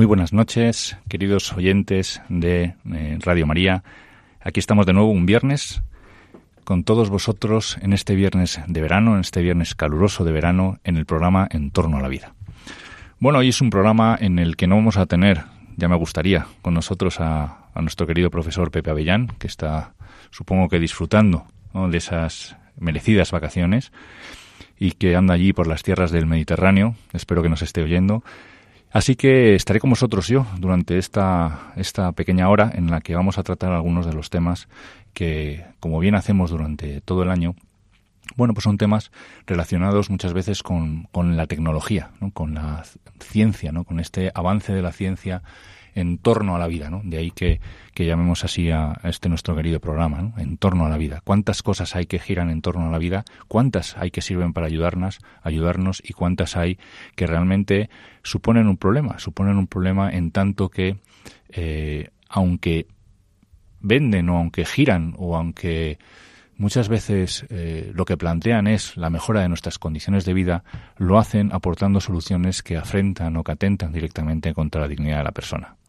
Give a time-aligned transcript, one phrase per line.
[0.00, 3.84] Muy buenas noches, queridos oyentes de eh, Radio María.
[4.40, 5.82] Aquí estamos de nuevo un viernes
[6.64, 10.96] con todos vosotros en este viernes de verano, en este viernes caluroso de verano, en
[10.96, 12.32] el programa En torno a la vida.
[13.18, 15.42] Bueno, hoy es un programa en el que no vamos a tener,
[15.76, 19.92] ya me gustaría, con nosotros a, nuestro querido profesor Pepe Avellán, que está,
[20.30, 21.44] supongo que disfrutando
[21.74, 23.92] de esas merecidas vacaciones
[24.78, 26.94] y que anda allí por las tierras del Mediterráneo.
[27.12, 28.24] Espero que nos esté oyendo.
[28.92, 33.38] Así que estaré con vosotros yo durante esta, esta pequeña hora en la que vamos
[33.38, 34.68] a tratar algunos de los temas
[35.14, 37.54] que, como bien hacemos durante todo el año,
[38.36, 39.12] bueno, pues son temas
[39.46, 42.32] relacionados muchas veces con, con la tecnología, ¿no?
[42.32, 42.82] con la
[43.20, 43.84] ciencia, ¿no?
[43.84, 45.42] con este avance de la ciencia
[45.94, 47.02] en torno a la vida, ¿no?
[47.04, 47.60] De ahí que,
[47.94, 50.34] que llamemos así a este nuestro querido programa, ¿no?
[50.38, 51.20] En torno a la vida.
[51.24, 53.24] ¿Cuántas cosas hay que giran en torno a la vida?
[53.48, 56.78] ¿Cuántas hay que sirven para ayudarnos, ayudarnos y cuántas hay
[57.16, 57.90] que realmente
[58.22, 59.18] suponen un problema?
[59.18, 60.98] Suponen un problema en tanto que,
[61.50, 62.86] eh, aunque
[63.80, 65.98] venden o aunque giran o aunque
[66.56, 70.62] muchas veces eh, lo que plantean es la mejora de nuestras condiciones de vida,
[70.98, 75.32] lo hacen aportando soluciones que afrentan o que atentan directamente contra la dignidad de la
[75.32, 75.79] persona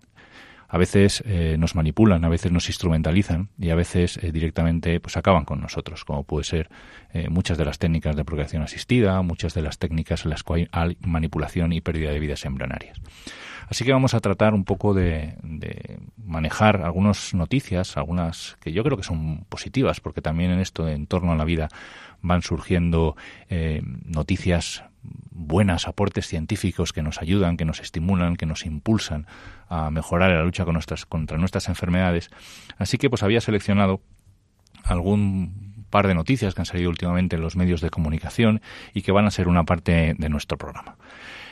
[0.71, 5.17] a veces eh, nos manipulan, a veces nos instrumentalizan y a veces eh, directamente pues
[5.17, 6.69] acaban con nosotros, como puede ser
[7.11, 10.69] eh, muchas de las técnicas de procreación asistida, muchas de las técnicas en las cuales
[10.71, 13.01] hay manipulación y pérdida de vidas embrionarias.
[13.67, 15.35] Así que vamos a tratar un poco de,
[16.17, 20.93] manejar algunas noticias, algunas que yo creo que son positivas, porque también en esto de
[20.93, 21.67] en torno a la vida
[22.21, 23.15] van surgiendo
[24.05, 24.83] noticias
[25.31, 29.25] buenas aportes científicos que nos ayudan, que nos estimulan, que nos impulsan
[29.71, 32.29] a mejorar la lucha con nuestras, contra nuestras enfermedades.
[32.77, 34.01] Así que pues había seleccionado
[34.83, 38.61] algún par de noticias que han salido últimamente en los medios de comunicación
[38.93, 40.97] y que van a ser una parte de nuestro programa.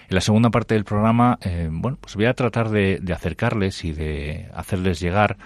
[0.09, 3.94] En la segunda parte del programa, eh, bueno, pues voy a tratar de, acercarles y
[3.94, 5.38] de hacerles llegar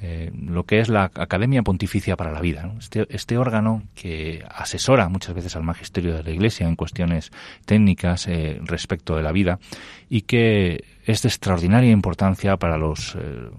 [0.00, 5.08] eh, lo que es la Academia Pontificia para la Vida, este, este, órgano que asesora
[5.08, 7.30] muchas veces al magisterio de la Iglesia en cuestiones
[7.66, 9.58] técnicas eh, respecto de la vida
[10.08, 13.50] y que es de extraordinaria importancia para los eh,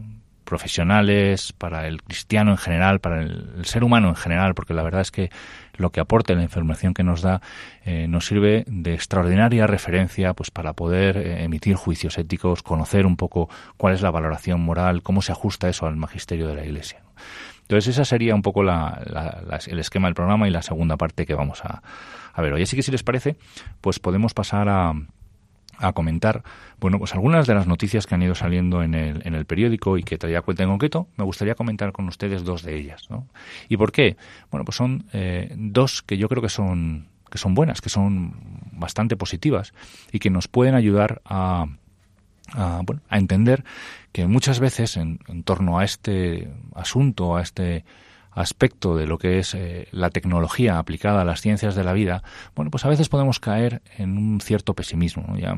[0.44, 5.02] profesionales, para el cristiano en general, para el, ser humano en general, porque la verdad
[5.02, 5.30] es que
[5.76, 7.42] lo que aporta la información que nos da
[7.86, 13.18] eh, nos sirve de extraordinaria referencia pues para poder eh, emitir juicios éticos, conocer un
[13.18, 17.02] poco cuál es la valoración moral, cómo se ajusta eso al magisterio de la Iglesia.
[17.64, 21.64] Entonces, esa sería un poco el esquema del programa y la segunda parte que vamos
[21.64, 21.82] a,
[22.34, 22.64] a ver hoy.
[22.64, 23.38] Así que, si les parece,
[23.80, 24.94] pues podemos pasar a,
[25.84, 26.44] a comentar,
[26.80, 29.98] bueno, pues algunas de las noticias que han ido saliendo en el, en el periódico
[29.98, 33.28] y que traía cuenta en concreto, me gustaría comentar con ustedes dos de ellas, ¿no?
[33.70, 34.16] ¿Y por qué?
[34.50, 38.36] Bueno, pues son eh, dos que yo creo que son que son buenas, que son
[38.74, 39.74] bastante positivas
[40.12, 41.66] y que nos pueden ayudar a,
[42.54, 43.64] a, bueno, a entender
[44.12, 47.86] que muchas veces en, en torno a este asunto, a este
[48.36, 52.24] aspecto de lo que es eh, la tecnología aplicada a las ciencias de la vida,
[52.56, 55.36] bueno, pues a veces podemos caer en un cierto pesimismo.
[55.38, 55.56] Ya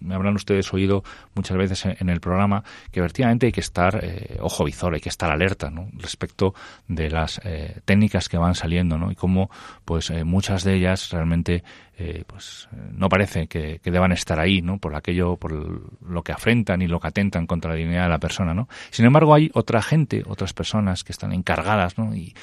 [0.00, 1.02] me habrán ustedes oído
[1.34, 5.08] muchas veces en, el programa que efectivamente hay que estar eh, ojo visor, hay que
[5.08, 5.88] estar alerta ¿no?
[5.94, 6.54] respecto
[6.88, 9.10] de las eh, técnicas que van saliendo ¿no?
[9.10, 9.50] y cómo
[9.84, 11.64] pues muchas de ellas realmente
[11.96, 14.78] eh, pues eh, no parece que, deban estar ahí, ¿no?
[14.78, 18.18] Por aquello, por lo que afrentan y lo que atentan contra la dignidad de la
[18.18, 18.68] persona, ¿no?
[18.90, 22.14] Sin embargo, hay otra gente, otras personas que están encargadas, ¿no?
[22.14, 22.34] Y,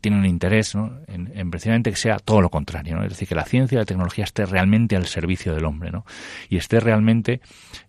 [0.00, 0.98] tienen interés, ¿no?
[1.08, 3.02] En, precisamente que sea todo lo contrario, ¿no?
[3.02, 6.06] Es decir, que la ciencia y la tecnología esté realmente al servicio del hombre, ¿no?
[6.48, 7.40] Y esté realmente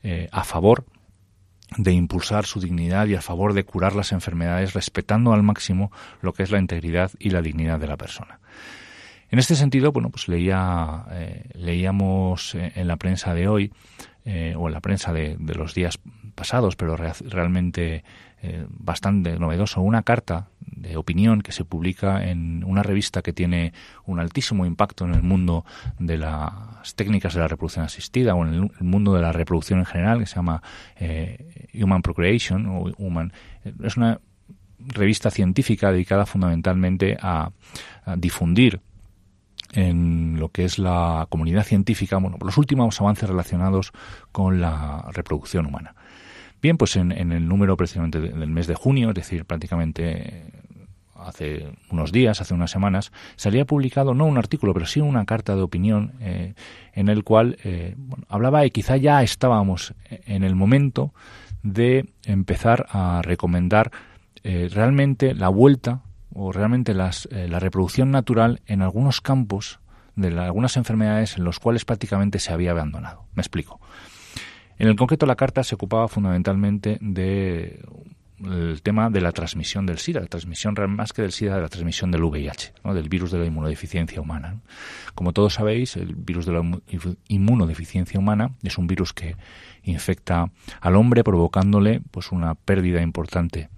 [0.04, 0.86] eh, a favor
[1.78, 5.90] de impulsar su dignidad y a favor de curar las enfermedades respetando al máximo
[6.22, 8.41] lo que es la integridad y la dignidad de la persona.
[9.31, 13.72] En este sentido, bueno, pues leía, eh, leíamos eh, en la prensa de hoy,
[14.25, 16.00] eh, o en la prensa de, los días
[16.36, 18.04] pasados, pero realmente
[18.69, 23.72] bastante novedoso, una carta de opinión que se publica en una revista que tiene
[24.06, 25.63] un altísimo impacto en el mundo
[26.00, 29.86] de las técnicas de la reproducción asistida o en el, mundo de la reproducción en
[29.86, 30.63] general, que se llama
[31.75, 33.31] Human Procreation o Human.
[33.84, 34.19] Es una
[34.80, 37.51] revista científica dedicada fundamentalmente a
[38.18, 38.81] difundir
[39.74, 43.92] en lo que es la comunidad científica, bueno, los últimos avances relacionados
[44.32, 45.96] con la reproducción humana.
[46.62, 50.46] Bien, pues en, el número precisamente del mes de junio, es decir, prácticamente
[51.16, 55.56] hace unos días, hace unas semanas, salía publicado no un artículo, pero sí una carta
[55.56, 56.54] de opinión eh,
[56.94, 57.96] en el cual eh,
[58.28, 61.14] hablaba de quizá ya estábamos en el momento
[61.64, 63.92] de empezar a recomendar
[64.44, 66.02] eh, realmente la vuelta
[66.33, 69.80] o realmente las, la reproducción natural en algunos campos
[70.16, 73.25] de algunas enfermedades en los cuales prácticamente se había abandonado.
[73.33, 73.80] Me explico.
[74.78, 77.83] En el concreto, la carta se ocupaba fundamentalmente de
[78.44, 81.69] el tema de la transmisión del SIDA, la transmisión más que del SIDA, de la
[81.69, 84.62] transmisión del VIH, del virus de la inmunodeficiencia humana.
[85.13, 86.63] Como todos sabéis, el virus de la
[87.27, 89.36] inmunodeficiencia humana es un virus que
[89.84, 90.50] infecta
[90.80, 93.69] al hombre provocándole pues una pérdida importante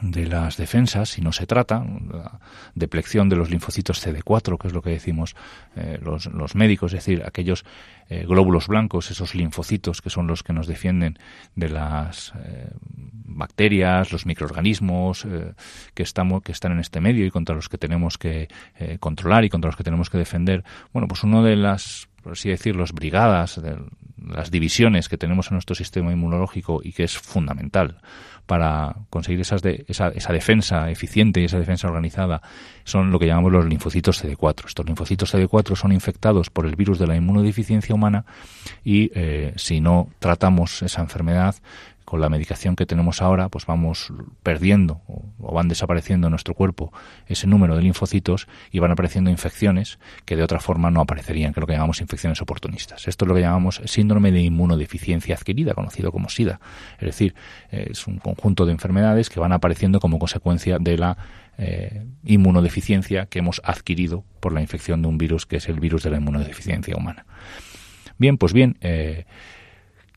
[0.00, 2.40] de las defensas, si no se trata, la
[2.74, 5.34] deplección de los linfocitos CD4, que es lo que decimos
[5.76, 7.64] eh, los, los, médicos, es decir, aquellos
[8.08, 11.18] eh, glóbulos blancos, esos linfocitos que son los que nos defienden
[11.54, 15.26] de las eh, bacterias, los microorganismos
[15.94, 18.48] que, estamos, que están en este medio y contra los que tenemos que
[19.00, 20.64] controlar y contra los que tenemos que defender.
[20.92, 23.76] Bueno, pues uno de las por así decirlo, las brigadas, de
[24.16, 27.98] las divisiones que tenemos en nuestro sistema inmunológico y que es fundamental
[28.46, 32.40] para conseguir esas de, esa, esa, defensa eficiente y esa defensa organizada
[32.84, 34.66] son lo que llamamos los linfocitos CD4.
[34.66, 38.24] Estos linfocitos CD4 son infectados por el virus de la inmunodeficiencia humana
[38.84, 41.56] y eh, si no tratamos esa enfermedad,
[42.06, 44.12] con la medicación que tenemos ahora, pues vamos
[44.42, 46.92] perdiendo o, van desapareciendo en nuestro cuerpo
[47.26, 51.60] ese número de linfocitos y van apareciendo infecciones que de otra forma no aparecerían, que
[51.60, 53.08] es lo que llamamos infecciones oportunistas.
[53.08, 56.60] Esto es lo que llamamos síndrome de inmunodeficiencia adquirida, conocido como SIDA.
[56.98, 57.34] Es decir,
[57.70, 61.18] es un conjunto de enfermedades que van apareciendo como consecuencia de la
[61.58, 66.04] eh, inmunodeficiencia que hemos adquirido por la infección de un virus que es el virus
[66.04, 67.26] de la inmunodeficiencia humana.
[68.18, 69.24] Bien, pues bien, eh,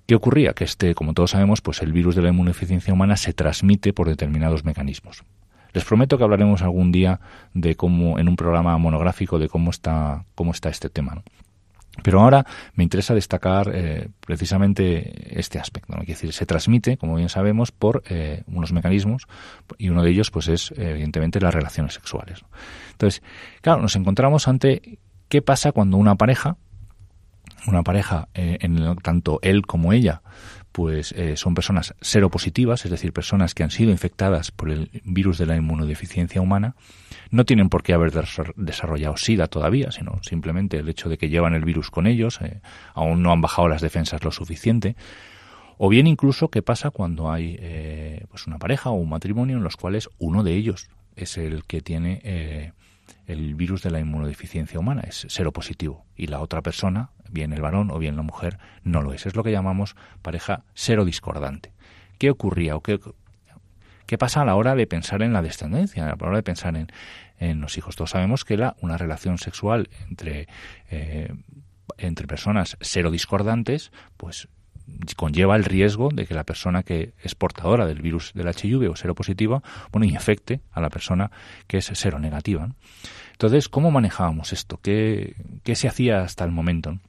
[0.09, 0.53] ¿Qué ocurría?
[0.53, 4.07] Que este, como todos sabemos, pues el virus de la inmunodeficiencia humana se transmite por
[4.07, 5.23] determinados mecanismos.
[5.71, 7.19] Les prometo que hablaremos algún día
[7.53, 11.21] de cómo, en un programa monográfico, de cómo está, cómo está este tema.
[12.01, 15.93] Pero ahora me interesa destacar eh, precisamente este aspecto.
[15.93, 16.01] ¿no?
[16.01, 19.27] Es decir, se transmite, como bien sabemos, por eh, unos mecanismos
[19.77, 22.41] y uno de ellos, pues, es evidentemente las relaciones sexuales.
[22.93, 23.21] Entonces,
[23.61, 24.97] claro, nos encontramos ante
[25.27, 26.57] qué pasa cuando una pareja
[27.67, 30.21] una pareja, eh, en tanto él como ella,
[30.71, 35.37] pues eh, son personas seropositivas, es decir, personas que han sido infectadas por el virus
[35.37, 36.75] de la inmunodeficiencia humana,
[37.31, 38.11] no tienen por qué haber
[38.55, 42.61] desarrollado SIDA todavía, sino simplemente el hecho de que llevan el virus con ellos, eh,
[42.93, 44.95] aún no han bajado las defensas lo suficiente,
[45.77, 47.57] o bien incluso qué pasa cuando hay
[48.29, 51.79] pues una pareja o un matrimonio en los cuales uno de ellos es el que
[51.79, 52.73] tiene
[53.29, 57.91] el virus de la inmunodeficiencia humana, es seropositivo, y la otra persona, bien el varón
[57.91, 59.27] o bien la mujer, no lo es.
[59.27, 61.71] Es lo que llamamos pareja serodiscordante.
[62.17, 62.99] ¿Qué ocurría o qué,
[64.07, 66.75] qué pasa a la hora de pensar en la descendencia, a la hora de pensar
[66.75, 66.87] en,
[67.37, 67.95] en los hijos?
[67.95, 70.47] Todos sabemos que la, una relación sexual entre,
[70.89, 71.31] eh,
[71.99, 74.49] entre personas serodiscordantes, pues
[75.15, 78.95] conlleva el riesgo de que la persona que es portadora del virus del HIV o
[78.95, 81.31] seropositiva, bueno, infecte a la persona
[81.67, 82.69] que es seronegativa.
[83.31, 84.79] Entonces, ¿cómo manejábamos esto?
[84.81, 86.99] ¿Qué, qué se hacía hasta el momento?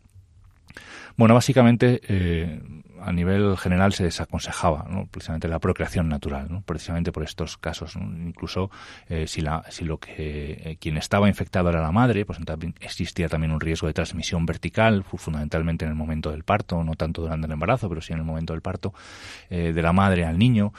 [1.17, 2.61] Bueno, básicamente eh,
[3.03, 7.97] a nivel general se desaconsejaba precisamente la procreación natural, precisamente por estos casos.
[7.97, 8.71] Incluso
[9.09, 12.39] eh, si, la, si lo que eh, quien estaba infectado era la madre, pues
[12.81, 17.23] existía también un riesgo de transmisión vertical, fundamentalmente en el momento del parto, no tanto
[17.23, 18.93] durante el embarazo, pero sí en el momento del parto,
[19.49, 20.73] de la madre al niño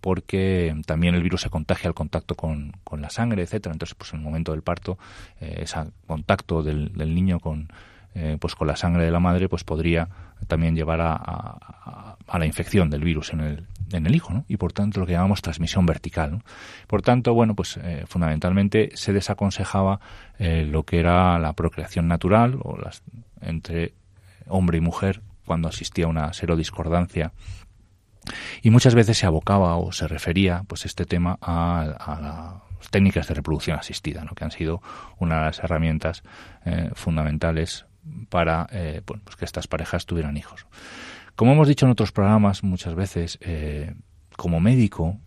[0.00, 3.72] porque también el virus se contagia al contacto con, con la sangre, etcétera.
[3.72, 4.96] Entonces, pues en el momento del parto,
[5.40, 7.68] ese contacto del, del niño con,
[8.14, 10.08] eh, pues con la sangre de la madre pues podría
[10.46, 14.44] también llevar a, la infección del virus en el, en el hijo.
[14.48, 16.42] Y por tanto lo que llamamos transmisión vertical.
[16.86, 20.00] Por tanto, bueno, pues eh, fundamentalmente se desaconsejaba
[20.38, 23.02] eh, lo que era la procreación natural o las,
[23.40, 23.94] entre
[24.46, 27.32] hombre y mujer cuando asistía a una serodiscordancia
[28.62, 33.34] y muchas veces se abocaba o se refería pues este tema a, las técnicas de
[33.34, 34.82] reproducción asistida, que han sido
[35.18, 36.22] una de las herramientas
[36.94, 37.87] fundamentales
[38.28, 40.66] para eh, pues que estas parejas tuvieran hijos.
[41.36, 43.94] Como hemos dicho en otros programas muchas veces, eh,
[44.36, 45.18] como médico,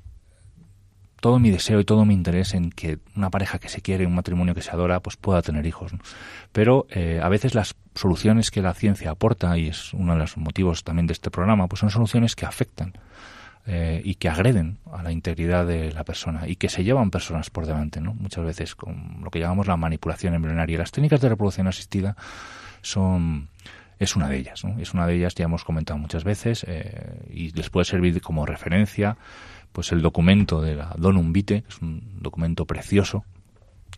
[1.22, 4.16] todo mi deseo y todo mi interés en que una pareja que se quiere, un
[4.16, 5.94] matrimonio que se adora, pues pueda tener hijos.
[6.52, 10.36] Pero eh, a veces las soluciones que la ciencia aporta, y es uno de los
[10.38, 12.94] motivos también de este programa, pues son soluciones que afectan
[14.04, 17.68] y que agreden a la integridad de la persona y que se llevan personas por
[17.68, 18.16] delante, ¿no?
[18.16, 20.80] Muchas veces con lo que llamamos la manipulación embrionaria.
[20.80, 22.18] Las técnicas de reproducción asistida
[22.82, 23.50] son
[24.02, 24.80] es una de ellas, ¿no?
[24.80, 28.48] Es una de ellas, ya hemos comentado muchas veces, eh, y les puede servir como
[28.48, 29.16] referencia,
[29.72, 33.26] pues el documento de la Donum Vitae, es un documento precioso,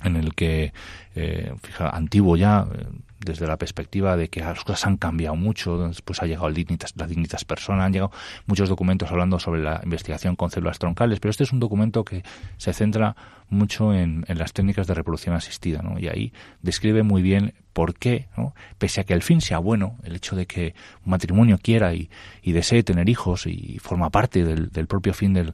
[0.03, 0.73] en el que,
[1.15, 2.85] eh, fija, antiguo ya, eh,
[3.25, 6.93] desde la perspectiva de que las cosas han cambiado mucho, después ha llegado el dignitas,
[6.95, 8.11] la dignitas persona, han llegado
[8.45, 12.23] muchos documentos hablando sobre la investigación con células troncales, pero este es un documento que
[12.57, 13.15] se centra
[13.53, 15.99] mucho en, las técnicas de reproducción asistida, ¿no?
[15.99, 18.53] Y ahí describe muy bien por qué, ¿no?
[18.77, 20.75] pese a que el fin sea bueno, el hecho de que
[21.05, 22.09] un matrimonio quiera y,
[22.43, 25.53] desee tener hijos y forma parte del, propio fin del,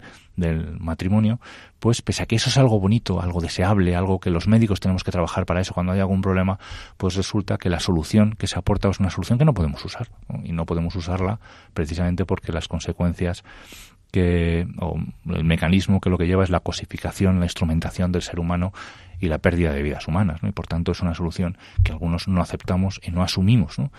[0.79, 1.39] matrimonio,
[1.79, 5.03] pues pese a que eso es algo bonito, algo deseable, algo que los médicos tenemos
[5.03, 6.59] que trabajar para eso cuando hay algún problema,
[6.95, 10.09] pues resulta que la solución que se aporta es una solución que no podemos usar
[10.43, 11.39] y no podemos usarla
[11.73, 13.43] precisamente porque las consecuencias
[14.11, 18.39] que o el mecanismo que lo que lleva es la cosificación, la instrumentación del ser
[18.39, 18.73] humano
[19.19, 20.49] y la pérdida de vidas humanas, ¿no?
[20.49, 23.91] Y por tanto es una solución que algunos no aceptamos y no asumimos, ¿no?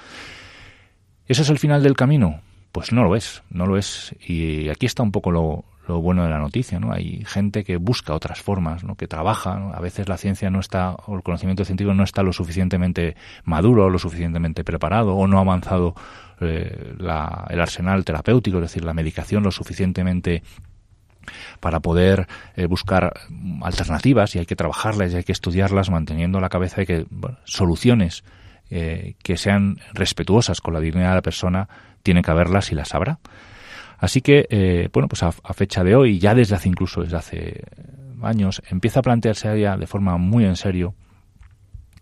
[1.26, 2.40] ¿Ese es el final del camino?
[2.72, 4.16] Pues no lo es, no lo es.
[4.26, 6.92] Y aquí está un poco lo, lo bueno de la noticia, ¿no?
[6.92, 8.94] Hay gente que busca otras formas, ¿no?
[8.94, 12.32] Que trabaja, A veces la ciencia no está, o el conocimiento científico no está lo
[12.32, 15.94] suficientemente maduro, lo suficientemente preparado, o no ha avanzado
[16.40, 20.42] eh, el arsenal terapéutico, es decir, la medicación lo suficientemente
[21.61, 23.12] para poder eh, buscar
[23.62, 27.06] alternativas y hay que trabajarlas y hay que estudiarlas manteniendo la cabeza de que
[27.44, 28.25] soluciones
[28.70, 31.68] eh, que sean respetuosas con la dignidad de la persona
[32.02, 33.18] tiene que haberlas y las habrá.
[34.00, 37.64] Así que, eh, bueno, pues a, fecha de hoy, ya desde hace incluso desde hace
[38.23, 40.95] años, empieza a plantearse ya de forma muy en serio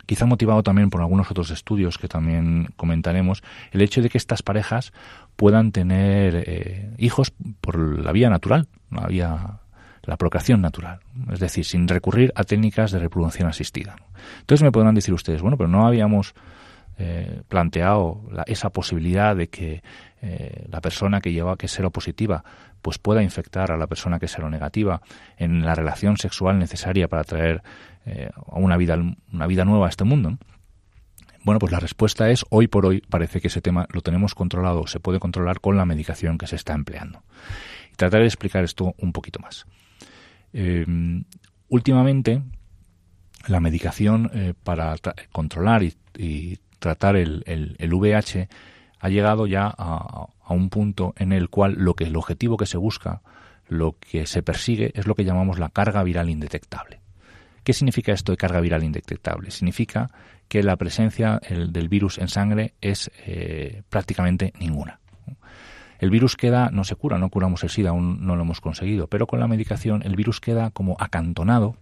[0.07, 4.43] quizá motivado también por algunos otros estudios que también comentaremos, el hecho de que estas
[4.43, 4.95] parejas
[5.37, 9.61] puedan tener eh, hijos por la vía natural, la vía
[10.05, 11.01] la procreación natural,
[11.31, 13.97] es decir, sin recurrir a técnicas de reproducción asistida.
[14.41, 16.35] Entonces me podrán decir ustedes, bueno, pero no habíamos
[17.01, 19.85] eh, planteado esa posibilidad de que
[20.21, 22.43] eh, la persona que lleva que es seropositiva
[22.83, 25.01] pues pueda infectar a la persona que es seronegativa
[25.37, 27.63] en la relación sexual necesaria para traer
[28.05, 28.99] eh, una vida
[29.33, 30.39] una vida nueva a este mundo.
[31.45, 34.89] Bueno, pues la respuesta es hoy por hoy parece que ese tema lo tenemos controlado,
[34.89, 37.23] se puede controlar con la medicación que se está empleando.
[37.93, 39.67] Y trataré de explicar esto un poquito más.
[41.69, 42.43] últimamente,
[43.47, 44.97] la medicación para
[45.31, 48.49] controlar y tratar el, el, VIH
[49.01, 52.67] ha llegado ya a, a, un punto en el cual lo que el objetivo que
[52.67, 53.23] se busca,
[53.69, 57.01] lo que se persigue es lo que llamamos la carga viral indetectable.
[57.65, 59.51] ¿Qué significa esto de carga viral indetectable?
[59.51, 60.11] Significa
[60.49, 65.01] que la presencia del virus en sangre es eh, prácticamente ninguna.
[65.99, 69.09] El virus queda, no se cura, no curamos el SIDA, aún no lo hemos conseguido,
[69.09, 71.77] pero con la medicación el virus queda como acantonado,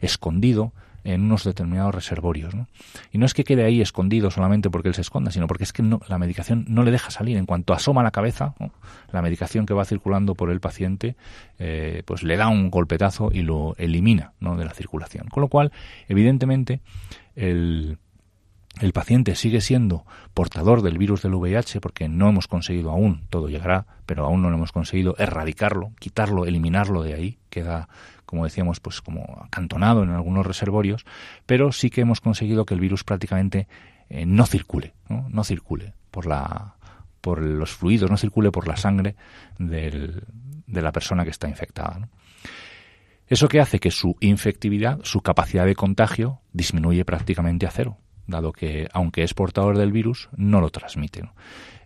[0.00, 0.72] escondido,
[1.04, 2.54] en unos determinados reservorios.
[2.54, 2.68] ¿no?
[3.12, 5.72] Y no es que quede ahí escondido solamente porque él se esconda, sino porque es
[5.72, 7.36] que la medicación no le deja salir.
[7.36, 8.54] En cuanto asoma la cabeza,
[9.12, 11.16] la medicación que va circulando por el paciente,
[11.58, 14.56] eh, pues le da un golpetazo y lo elimina ¿no?
[14.56, 15.28] de la circulación.
[15.28, 15.72] Con lo cual,
[16.08, 16.80] evidentemente,
[17.36, 17.98] el,
[18.80, 23.48] el paciente sigue siendo portador del virus del VIH porque no hemos conseguido aún, todo
[23.48, 27.88] llegará, pero aún no lo hemos conseguido erradicarlo, quitarlo, eliminarlo de ahí, queda
[28.30, 31.04] como decíamos, pues como acantonado en algunos reservorios,
[31.46, 33.66] pero sí que hemos conseguido que el virus prácticamente
[34.08, 35.42] eh, no circule, ¿no?
[35.42, 36.76] circule por la
[37.20, 39.16] por los fluidos, no circule por la sangre
[39.58, 40.22] de
[40.68, 42.08] la persona que está infectada.
[43.26, 48.52] Eso que hace que su infectividad, su capacidad de contagio, disminuye prácticamente a cero, dado
[48.52, 51.28] que, aunque es portador del virus, no lo transmite.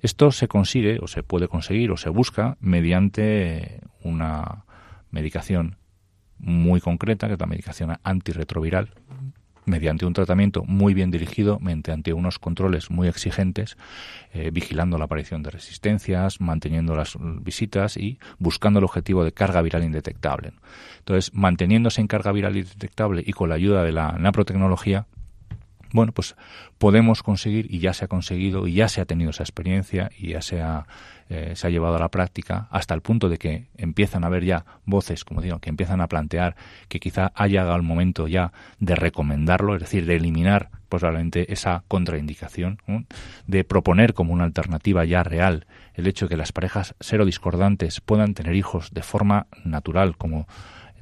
[0.03, 4.67] Esto se consigue, o se puede conseguir, o se busca mediante una
[5.11, 5.79] medicación
[6.39, 8.91] muy concreta, que es la medicación antirretroviral,
[9.67, 13.77] mediante un tratamiento muy bien dirigido, mediante unos controles muy exigentes,
[14.33, 19.63] eh, vigilando la aparición de resistencias, manteniendo las visitas y buscando el objetivo de carga
[19.63, 20.53] viral indetectable.
[20.99, 25.07] Entonces, manteniéndose en carga viral indetectable y con la ayuda de la naprotecnología,
[25.95, 26.35] bueno, pues
[26.79, 30.31] podemos conseguir, y ya se ha conseguido, y ya se ha tenido esa experiencia, y
[30.31, 30.89] ya se ha,
[31.29, 34.45] eh, se ha llevado a la práctica, hasta el punto de que empiezan a haber
[34.45, 36.57] ya voces, como digo, que empiezan a plantear
[36.89, 41.83] que quizá haya llegado el momento ya de recomendarlo, es decir, de eliminar probablemente esa
[41.89, 42.79] contraindicación,
[43.47, 48.35] de proponer como una alternativa ya real el hecho de que las parejas serodiscordantes puedan
[48.35, 50.47] tener hijos de forma natural, como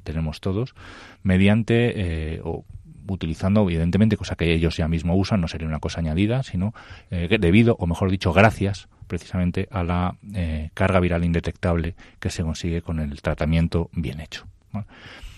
[0.02, 0.74] tenemos todos,
[1.22, 1.92] mediante
[2.34, 2.42] eh,
[3.08, 6.74] utilizando, evidentemente, cosa que ellos ya mismo usan, no sería una cosa añadida, sino
[7.10, 12.42] eh, debido, o mejor dicho, gracias precisamente a la eh, carga viral indetectable que se
[12.42, 14.46] consigue con el tratamiento bien hecho.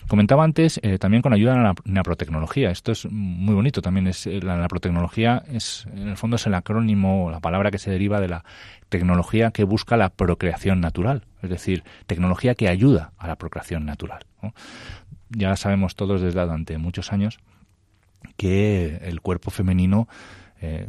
[0.07, 2.71] Comentaba antes eh, también con ayuda de la naprotecnología.
[2.71, 4.07] Esto es muy bonito también.
[4.07, 8.21] Es, la naprotecnología es, en el fondo, es el acrónimo, la palabra que se deriva
[8.21, 8.45] de la
[8.91, 11.25] tecnología que busca la procreación natural.
[11.43, 14.25] Es decir, tecnología que ayuda a la procreación natural.
[15.31, 17.39] Ya sabemos todos desde durante muchos años
[18.37, 20.09] que el cuerpo femenino
[20.61, 20.87] eh,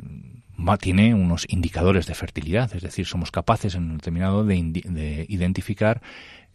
[0.79, 6.01] tiene unos indicadores de fertilidad, es decir, somos capaces en un determinado de, identificar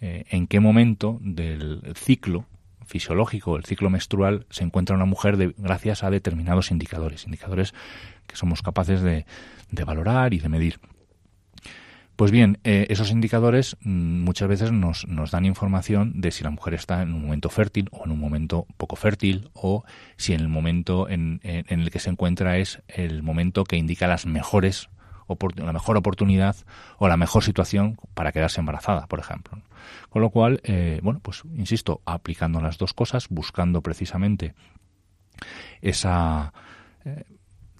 [0.00, 2.46] eh, en qué momento del ciclo
[2.86, 7.72] fisiológico, el ciclo menstrual, se encuentra una mujer de, gracias a determinados indicadores, indicadores
[8.26, 10.80] que somos capaces de valorar y de medir.
[12.20, 16.74] Pues bien, eh, esos indicadores mm, muchas veces nos, dan información de si la mujer
[16.74, 19.84] está en un momento fértil o en un momento poco fértil o
[20.18, 24.26] si en el momento en, el que se encuentra es el momento que indica las
[24.26, 24.90] mejores
[25.56, 26.56] la mejor oportunidad
[26.98, 29.62] o la mejor situación para quedarse embarazada, por ejemplo.
[30.10, 34.52] Con lo cual, eh, bueno, pues insisto, aplicando las dos cosas, buscando precisamente
[35.80, 36.52] esa
[37.06, 37.24] eh,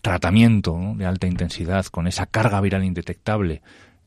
[0.01, 3.61] tratamiento de alta intensidad con esa carga viral indetectable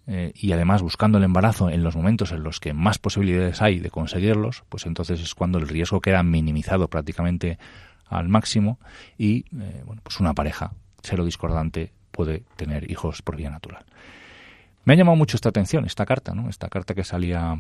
[0.06, 3.80] eh, y además buscando el embarazo en los momentos en los que más posibilidades hay
[3.80, 7.58] de conseguirlos, pues entonces es cuando el riesgo queda minimizado prácticamente
[8.08, 8.80] al máximo
[9.18, 13.86] y eh, bueno, pues una pareja cero discordante puede tener hijos por vía natural.
[14.84, 16.50] Me ha llamado mucho esta atención esta carta, ¿no?
[16.50, 17.58] Esta carta que salía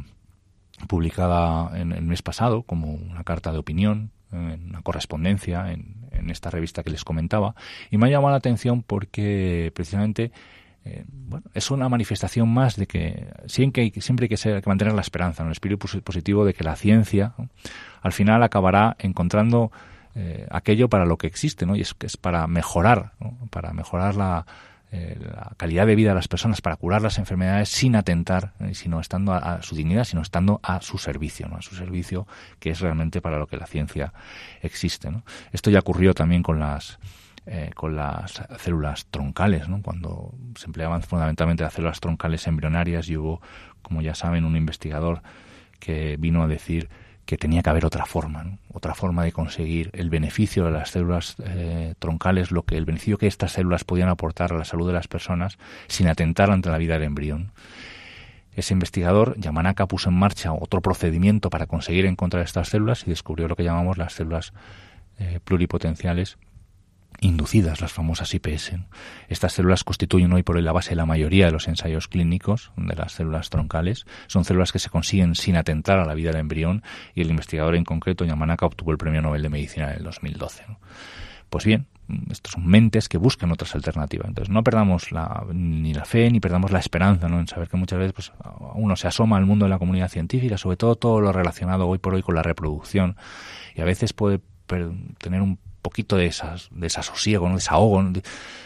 [0.87, 6.29] publicada en el mes pasado como una carta de opinión, en una correspondencia en, en
[6.29, 7.55] esta revista que les comentaba
[7.89, 10.31] y me ha llamado la atención porque precisamente
[10.85, 14.69] eh, bueno, es una manifestación más de que siempre hay, siempre hay que, ser, que
[14.69, 17.33] mantener la esperanza, el espíritu positivo de que la ciencia
[18.01, 19.71] al final acabará encontrando
[20.15, 21.75] eh, aquello para lo que existe, ¿no?
[21.75, 23.13] Y es que es para mejorar,
[23.49, 24.45] para mejorar la,
[24.95, 25.17] eh,
[25.57, 29.59] calidad de vida de las personas, para curar las enfermedades sin atentar, sino estando a,
[29.63, 31.55] su dignidad, sino estando a su servicio, ¿no?
[31.55, 32.27] A su servicio,
[32.59, 34.13] que es realmente para lo que la ciencia
[34.61, 35.23] existe, ¿no?
[35.51, 36.99] Esto ya ocurrió también con las
[37.45, 39.81] eh, con las células troncales, ¿no?
[39.81, 43.41] cuando se empleaban fundamentalmente las células troncales embrionarias y hubo,
[43.81, 45.21] como ya saben, un investigador
[45.79, 46.89] que vino a decir
[47.25, 51.35] que tenía que haber otra forma, otra forma de conseguir el beneficio de las células
[51.43, 54.93] eh, troncales, lo que el beneficio que estas células podían aportar a la salud de
[54.93, 57.51] las personas sin atentar ante la vida del embrión.
[58.55, 63.47] Ese investigador, Yamanaka, puso en marcha otro procedimiento para conseguir encontrar estas células y descubrió
[63.47, 64.53] lo que llamamos las células
[65.17, 66.37] eh, pluripotenciales
[67.23, 68.73] inducidas, las famosas IPS.
[69.29, 72.71] Estas células constituyen hoy por hoy la base de la mayoría de los ensayos clínicos
[72.75, 74.05] de las células troncales.
[74.27, 76.83] Son células que se consiguen sin atentar a la vida del embrión
[77.15, 80.63] y el investigador en concreto, Yamanaka, obtuvo el Premio Nobel de Medicina en el 2012.
[81.49, 81.87] Pues bien,
[82.29, 84.27] estos son mentes que buscan otras alternativas.
[84.27, 87.39] Entonces, no perdamos la, ni la fe ni perdamos la esperanza ¿no?
[87.39, 88.33] en saber que muchas veces pues,
[88.75, 91.99] uno se asoma al mundo de la comunidad científica, sobre todo todo lo relacionado hoy
[91.99, 93.15] por hoy con la reproducción,
[93.75, 94.41] y a veces puede
[95.17, 97.55] tener un poquito de esas desasosiego, ¿no?
[97.55, 98.13] desahogo, ¿no?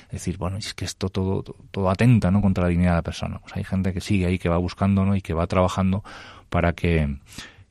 [0.09, 2.41] decir, bueno, es que esto todo, todo atenta ¿no?
[2.41, 3.39] contra la dignidad de la persona.
[3.39, 5.15] Pues hay gente que sigue ahí, que va buscando ¿no?
[5.17, 6.03] y que va trabajando
[6.49, 7.17] para que,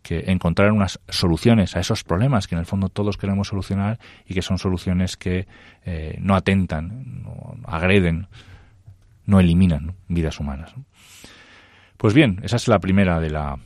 [0.03, 4.35] que encontrar unas soluciones a esos problemas que en el fondo todos queremos solucionar y
[4.35, 5.47] que son soluciones que
[5.87, 8.29] eh, no atentan, no agreden,
[9.25, 10.75] no eliminan vidas humanas.
[11.97, 13.59] Pues bien, esa es la primera de la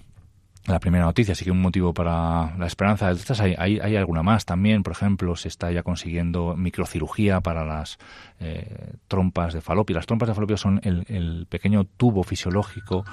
[0.66, 3.12] la primera noticia, así que un motivo para la esperanza.
[3.38, 7.99] Hay, hay, hay, alguna más también, por ejemplo, se está ya consiguiendo microcirugía para las
[8.40, 9.96] eh, trompas de falopio.
[9.96, 13.05] Las trompas de falopio son el, pequeño tubo fisiológico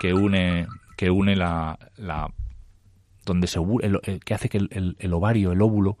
[0.00, 2.32] que une, que une la, la
[3.24, 5.96] donde se el, que hace que el, el ovario, el óvulo,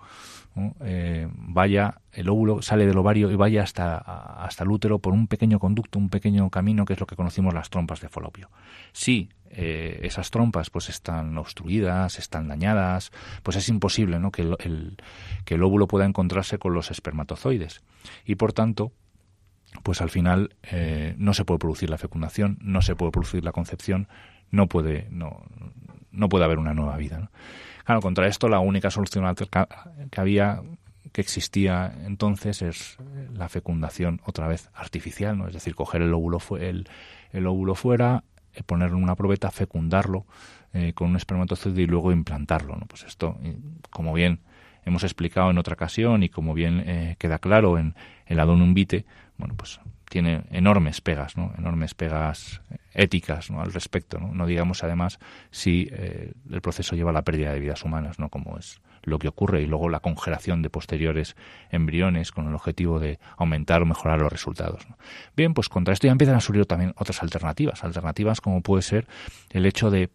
[0.80, 5.28] eh, vaya, el óvulo sale del ovario y vaya hasta, hasta el útero por un
[5.28, 8.50] pequeño conducto, un pequeño camino que es lo que conocimos las trompas de falopio.
[8.92, 13.10] Si eh, esas trompas pues están obstruidas, están dañadas,
[13.42, 14.30] pues es imposible ¿no?
[14.30, 14.96] que, el,
[15.44, 17.82] que el óvulo pueda encontrarse con los espermatozoides.
[18.24, 18.92] Y por tanto,
[19.82, 23.52] pues al final eh, no se puede producir la fecundación, no se puede producir la
[23.52, 24.08] concepción,
[24.50, 25.42] no puede, no,
[26.12, 27.30] no puede haber una nueva vida.
[27.84, 30.62] Claro, contra esto la única solución que había
[31.12, 32.96] que existía entonces es
[33.34, 35.48] la fecundación otra vez artificial, ¿no?
[35.48, 36.88] Es decir, coger el óvulo, el,
[37.32, 38.22] el óvulo fuera,
[38.66, 40.26] ponerlo en una probeta, fecundarlo
[40.72, 42.86] eh, con un espermatozoide y luego implantarlo, ¿no?
[42.86, 43.38] Pues esto,
[43.90, 44.40] como bien
[44.84, 47.94] hemos explicado en otra ocasión y como bien eh, queda claro en
[48.26, 49.04] el Adonum Vitae,
[49.36, 51.52] bueno, pues tiene enormes pegas, ¿no?
[51.56, 52.60] enormes pegas
[52.92, 53.62] éticas ¿no?
[53.62, 54.18] al respecto.
[54.18, 54.34] ¿no?
[54.34, 55.18] no digamos además
[55.50, 59.18] si eh, el proceso lleva a la pérdida de vidas humanas, no como es lo
[59.18, 61.36] que ocurre y luego la congelación de posteriores
[61.70, 64.86] embriones con el objetivo de aumentar o mejorar los resultados.
[65.36, 69.06] Bien, pues contra esto ya empiezan a surgir también otras alternativas, alternativas como puede ser
[69.50, 70.10] el hecho de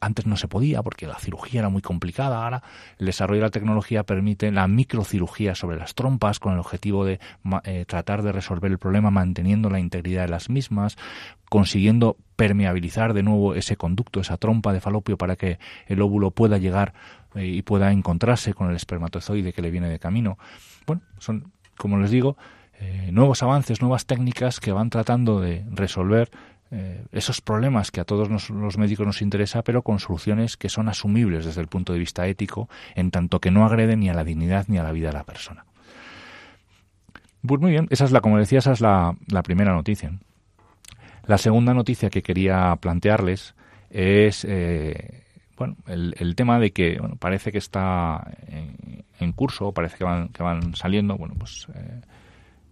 [0.00, 2.44] antes no se podía porque la cirugía era muy complicada.
[2.44, 2.62] Ahora
[2.98, 7.20] el desarrollo de la tecnología permite la microcirugía sobre las trompas con el objetivo de
[7.64, 10.96] eh, tratar de resolver el problema manteniendo la integridad de las mismas,
[11.48, 16.58] consiguiendo permeabilizar de nuevo ese conducto, esa trompa de falopio para que el óvulo pueda
[16.58, 16.94] llegar
[17.34, 20.38] eh, y pueda encontrarse con el espermatozoide que le viene de camino.
[20.86, 22.36] Bueno, son, como les digo,
[22.80, 26.30] eh, nuevos avances, nuevas técnicas que van tratando de resolver
[26.72, 30.88] eh, esos problemas que a todos los médicos nos interesa, pero con soluciones que son
[30.88, 34.24] asumibles desde el punto de vista ético, en tanto que no agreden ni a la
[34.24, 35.66] dignidad ni a la vida de la persona.
[37.46, 39.14] Pues muy bien, esa es la, como decía, esa es la,
[39.44, 40.12] primera noticia.
[41.26, 43.54] La segunda noticia que quería plantearles
[43.90, 44.44] es
[45.60, 48.32] bueno, el, tema de que bueno, parece que está
[49.18, 52.00] en, curso, parece que van, que van saliendo bueno, pues, eh,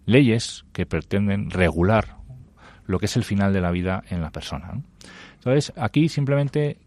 [0.07, 2.17] leyes que pretenden regular
[2.87, 4.81] lo que es el final de la vida en la persona.
[5.35, 6.79] Entonces, aquí simplemente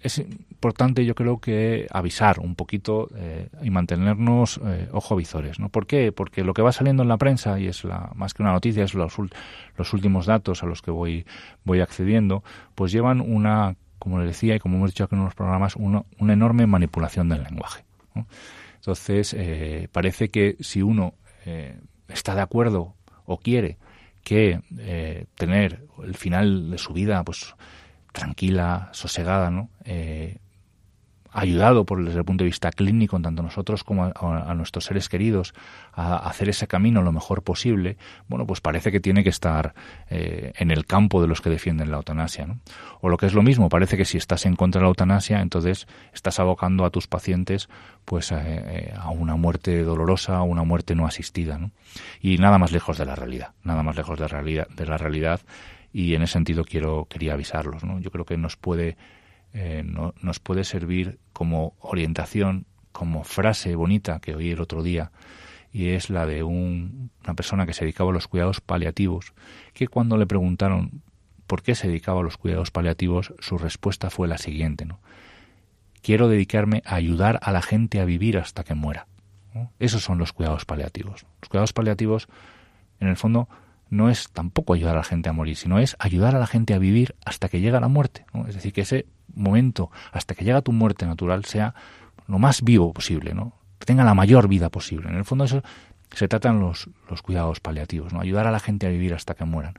[0.00, 5.60] es importante, yo creo que avisar un poquito eh, y mantenernos eh, ojo visores.
[5.60, 5.68] ¿no?
[5.68, 6.10] ¿Por qué?
[6.10, 8.82] Porque lo que va saliendo en la prensa, y es la, más que una noticia,
[8.82, 9.14] es los,
[9.76, 11.24] los últimos datos a los que voy,
[11.62, 12.42] voy accediendo,
[12.74, 16.04] pues llevan una, como les decía y como hemos dicho aquí en los programas, una,
[16.18, 17.84] una enorme manipulación del lenguaje.
[18.76, 21.14] Entonces, eh, parece que si uno
[22.08, 23.78] está de acuerdo o quiere
[24.22, 27.54] que eh, tener el final de su vida pues
[28.12, 29.70] tranquila, sosegada, ¿no?
[31.38, 35.08] Eh, ayudado por desde el punto de vista clínico, tanto nosotros como a, nuestros seres
[35.08, 35.54] queridos,
[35.92, 37.96] a, hacer ese camino lo mejor posible,
[38.28, 39.74] bueno, pues parece que tiene que estar
[40.10, 42.48] eh, en el campo de los que defienden la eutanasia.
[43.00, 45.40] O lo que es lo mismo, parece que si estás en contra de la eutanasia,
[45.40, 47.68] entonces estás abocando a tus pacientes
[48.04, 51.58] pues a, eh, a una muerte dolorosa, a una muerte no asistida.
[51.58, 51.70] ¿no?
[52.20, 55.40] Y nada más lejos de la realidad, nada más lejos de, realidad, de la realidad.
[55.92, 57.82] Y en ese sentido quiero quería avisarlos.
[58.00, 58.96] Yo creo que nos puede
[59.60, 65.10] eh, no, nos puede servir como orientación, como frase bonita que oí el otro día,
[65.72, 69.34] y es la de una persona que se dedicaba a los cuidados paliativos,
[69.74, 71.02] que cuando le preguntaron
[71.48, 74.86] por qué se dedicaba a los cuidados paliativos, su respuesta fue la siguiente.
[76.02, 79.08] Quiero dedicarme a ayudar a la gente a vivir hasta que muera.
[79.80, 81.26] Esos son los cuidados paliativos.
[81.40, 82.28] Los cuidados paliativos,
[83.00, 83.48] en el fondo,
[83.90, 86.74] no es tampoco ayudar a la gente a morir, sino es ayudar a la gente
[86.74, 88.24] a vivir hasta que llega la muerte.
[88.46, 89.06] Es decir, que ese
[89.38, 91.74] momento, hasta que llega tu muerte natural, sea
[92.26, 93.52] lo más vivo posible, ¿no?
[93.78, 95.08] que tenga la mayor vida posible.
[95.08, 95.62] En el fondo eso
[96.12, 98.20] se tratan los, los cuidados paliativos, ¿no?
[98.20, 99.74] ayudar a la gente a vivir hasta que mueran.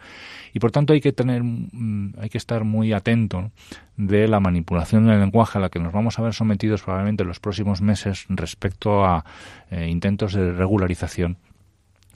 [0.54, 3.52] Y por tanto hay que tener, mm, hay que estar muy atento
[3.98, 7.28] de la manipulación del lenguaje a la que nos vamos a ver sometidos probablemente en
[7.28, 9.26] los próximos meses respecto a
[9.72, 11.38] eh, intentos de regularización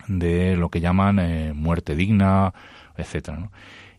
[0.07, 2.53] de lo que llaman eh, muerte digna,
[2.97, 3.49] etcétera.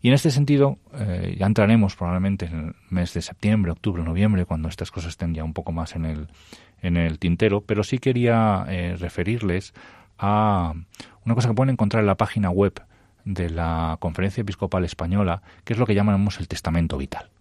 [0.05, 4.45] Y en este sentido, eh, ya entraremos probablemente en el mes de septiembre, octubre, noviembre,
[4.45, 6.27] cuando estas cosas estén ya un poco más en el,
[6.83, 9.73] en el tintero, pero sí quería eh, referirles
[10.19, 10.73] a
[11.25, 12.83] una cosa que pueden encontrar en la página web
[13.23, 17.31] de la Conferencia Episcopal Española, que es lo que llamamos el testamento vital.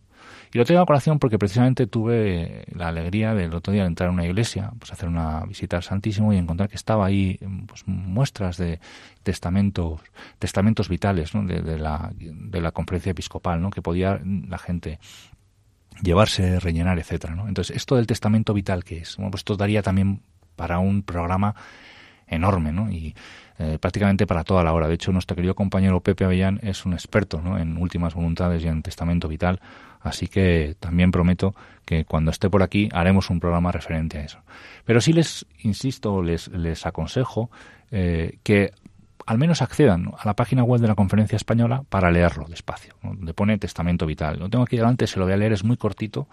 [0.55, 4.09] Y lo traigo a colación porque precisamente tuve la alegría del otro día de entrar
[4.09, 7.83] a una iglesia, pues hacer una visita al Santísimo y encontrar que estaba ahí pues,
[7.89, 8.79] muestras de
[9.25, 10.01] testamentos,
[10.39, 13.71] testamentos vitales de, la, de la conferencia episcopal, ¿no?
[13.71, 15.01] que podía la gente
[16.01, 17.35] llevarse, rellenar, etcétera.
[17.35, 17.49] ¿no?
[17.49, 19.17] Entonces, esto del testamento vital, ¿qué es?
[19.17, 20.21] Bueno, pues esto daría también
[20.55, 21.57] para un programa
[22.29, 22.91] enorme, ¿no?
[22.91, 23.15] Y
[23.59, 24.89] eh, prácticamente para toda la hora.
[24.89, 27.59] De hecho, nuestro querido compañero Pepe Avellán es un experto ¿no?
[27.59, 29.61] en últimas voluntades y en testamento vital,
[30.05, 34.39] así que también prometo que cuando esté por aquí haremos un programa referente a eso.
[34.85, 37.51] Pero sí les insisto, les, les aconsejo
[37.91, 38.73] eh, que
[39.27, 43.33] al menos accedan a la página web de la Conferencia Española para leerlo despacio, donde
[43.35, 44.39] pone testamento vital.
[44.39, 46.29] Lo tengo aquí delante, se lo voy a leer, es muy cortito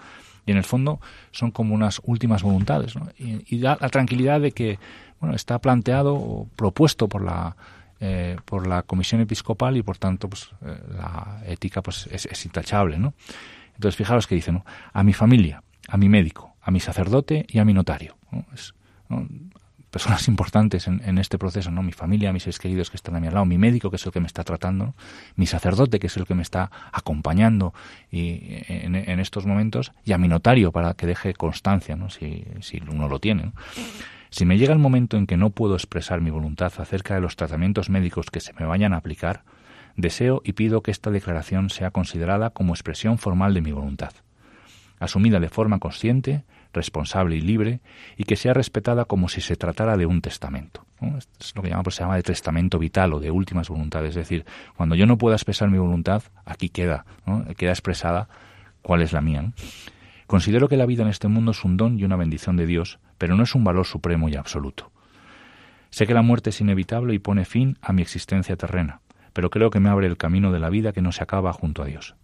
[0.45, 0.99] y en el fondo
[1.31, 4.79] son como unas últimas voluntades y, da la tranquilidad de que
[5.19, 7.55] bueno está planteado o propuesto por la
[7.99, 12.97] eh, por la comisión episcopal y por tanto pues eh, la ética pues es, intachable
[12.97, 13.13] no
[13.81, 17.59] entonces fijaros que dice no a mi familia a mi médico a mi sacerdote y
[17.59, 18.15] a mi notario
[19.91, 21.83] personas importantes en, este proceso, ¿no?
[21.83, 24.11] Mi familia, mis seres queridos que están a mi lado, mi médico, que es el
[24.11, 24.95] que me está tratando,
[25.35, 27.73] mi sacerdote, que es el que me está acompañando
[28.09, 32.09] y, en, estos momentos, y a mi notario para que deje constancia, ¿no?
[32.09, 33.51] Si, si uno lo tiene.
[34.29, 37.35] Si me llega el momento en que no puedo expresar mi voluntad acerca de los
[37.35, 39.43] tratamientos médicos que se me vayan a aplicar,
[39.95, 44.11] deseo y pido que esta declaración sea considerada como expresión formal de mi voluntad,
[44.99, 47.81] asumida de forma consciente, responsable y libre,
[48.17, 50.85] y que sea respetada como si se tratara de un testamento.
[51.39, 54.11] es lo que llama, pues, se llama de testamento vital o de últimas voluntades.
[54.11, 54.45] Es decir,
[54.77, 57.05] cuando yo no pueda expresar mi voluntad, aquí queda,
[57.57, 58.29] queda expresada
[58.81, 59.51] cuál es la mía.
[60.27, 62.99] Considero que la vida en este mundo es un don y una bendición de Dios,
[63.17, 64.91] pero no es un valor supremo y absoluto.
[65.89, 69.01] Sé que la muerte es inevitable y pone fin a mi existencia terrena,
[69.33, 71.83] pero creo que me abre el camino de la vida que no se acaba junto
[71.83, 72.15] a Dios.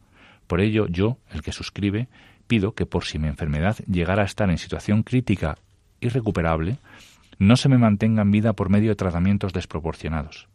[0.48, 2.08] Por ello, yo, el que suscribe,
[2.48, 5.58] pido que por si mi enfermedad llegara a estar en situación crítica
[6.00, 6.78] irrecuperable,
[7.40, 10.48] no se me mantenga en vida por medio de tratamientos desproporcionados.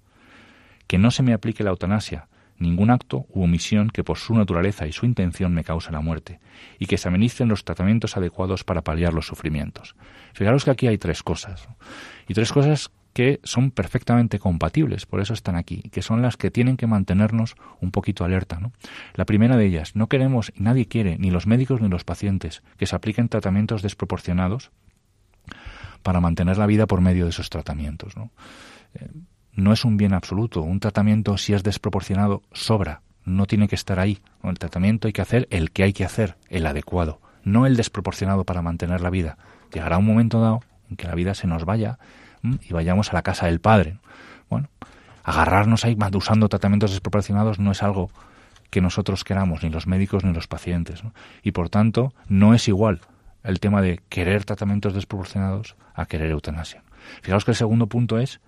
[0.86, 4.86] Que no se me aplique la eutanasia, ningún acto u omisión que por su naturaleza
[4.86, 6.40] y su intención me cause la muerte,
[6.78, 9.94] y que se administren los tratamientos adecuados para paliar los sufrimientos.
[10.32, 11.68] Fijaros que aquí hay tres cosas,
[12.28, 16.50] y tres cosas que son perfectamente compatibles, por eso están aquí, que son las que
[16.50, 18.58] tienen que mantenernos un poquito alerta.
[18.58, 18.72] ¿no?
[19.14, 22.86] La primera de ellas, no queremos, nadie quiere, ni los médicos ni los pacientes, que
[22.86, 24.70] se apliquen tratamientos desproporcionados
[26.02, 28.16] para mantener la vida por medio de esos tratamientos.
[28.16, 28.30] ¿no?
[28.94, 29.08] Eh,
[29.54, 30.62] no es un bien absoluto.
[30.62, 33.02] Un tratamiento, si es desproporcionado, sobra.
[33.24, 34.18] No tiene que estar ahí.
[34.42, 38.44] El tratamiento hay que hacer el que hay que hacer, el adecuado, no el desproporcionado
[38.44, 39.38] para mantener la vida.
[39.72, 41.98] Llegará un momento dado en que la vida se nos vaya
[42.42, 43.98] y vayamos a la casa del Padre.
[44.50, 44.68] Bueno,
[45.24, 48.10] agarrarnos ahí usando tratamientos desproporcionados no es algo
[48.70, 51.02] que nosotros queramos, ni los médicos ni los pacientes.
[51.42, 53.00] Y por tanto, no es igual
[53.44, 56.82] el tema de querer tratamientos desproporcionados a querer eutanasia.
[57.22, 58.40] Fijaos que el segundo punto es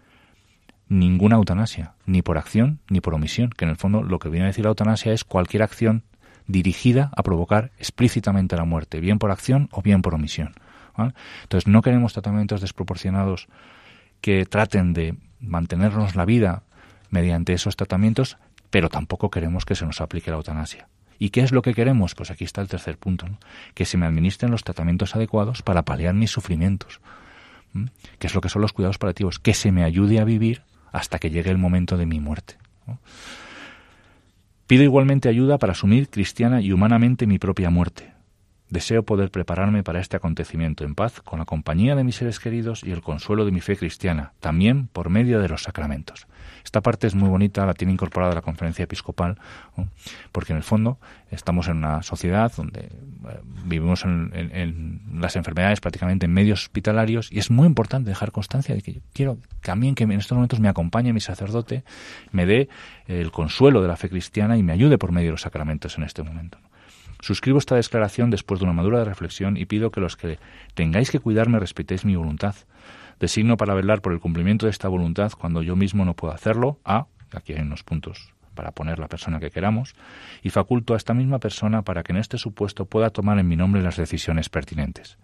[0.88, 4.44] ninguna eutanasia, ni por acción ni por omisión, que en el fondo lo que viene
[4.44, 6.04] a decir la eutanasia es cualquier acción
[6.46, 10.54] dirigida a provocar explícitamente la muerte, bien por acción o bien por omisión.
[11.42, 13.48] Entonces no queremos tratamientos desproporcionados
[14.24, 16.62] que traten de mantenernos la vida
[17.10, 18.38] mediante esos tratamientos,
[18.70, 20.88] pero tampoco queremos que se nos aplique la eutanasia.
[21.18, 22.14] ¿Y qué es lo que queremos?
[22.14, 23.26] Pues aquí está el tercer punto,
[23.74, 27.02] que se me administren los tratamientos adecuados para paliar mis sufrimientos,
[28.18, 31.18] que es lo que son los cuidados paliativos, que se me ayude a vivir hasta
[31.18, 32.56] que llegue el momento de mi muerte.
[34.66, 38.13] Pido igualmente ayuda para asumir cristiana y humanamente mi propia muerte,
[38.70, 42.83] Deseo poder prepararme para este acontecimiento en paz, con la compañía de mis seres queridos
[42.83, 46.27] y el consuelo de mi fe cristiana, también por medio de los sacramentos.
[46.64, 49.38] Esta parte es muy bonita, la tiene incorporada la conferencia episcopal,
[50.33, 50.98] porque en el fondo
[51.31, 57.38] estamos en una sociedad donde eh, vivimos en, las enfermedades prácticamente en medios hospitalarios y
[57.38, 60.68] es muy importante dejar constancia de que yo quiero también que en estos momentos me
[60.68, 61.85] acompañe mi sacerdote,
[62.33, 62.68] me dé
[63.07, 66.05] el consuelo de la fe cristiana y me ayude por medio de los sacramentos en
[66.05, 66.59] este momento.
[67.24, 70.38] Suscribo esta declaración después de una madura reflexión y pido que los que
[70.74, 72.54] tengáis que cuidarme respetéis mi voluntad.
[73.18, 76.80] Designo para velar por el cumplimiento de esta voluntad cuando yo mismo no puedo hacerlo
[76.84, 79.94] a, aquí hay unos puntos para poner la persona que queramos,
[80.42, 83.56] y faculto a esta misma persona para que en este supuesto pueda tomar en mi
[83.56, 85.16] nombre las decisiones pertinentes.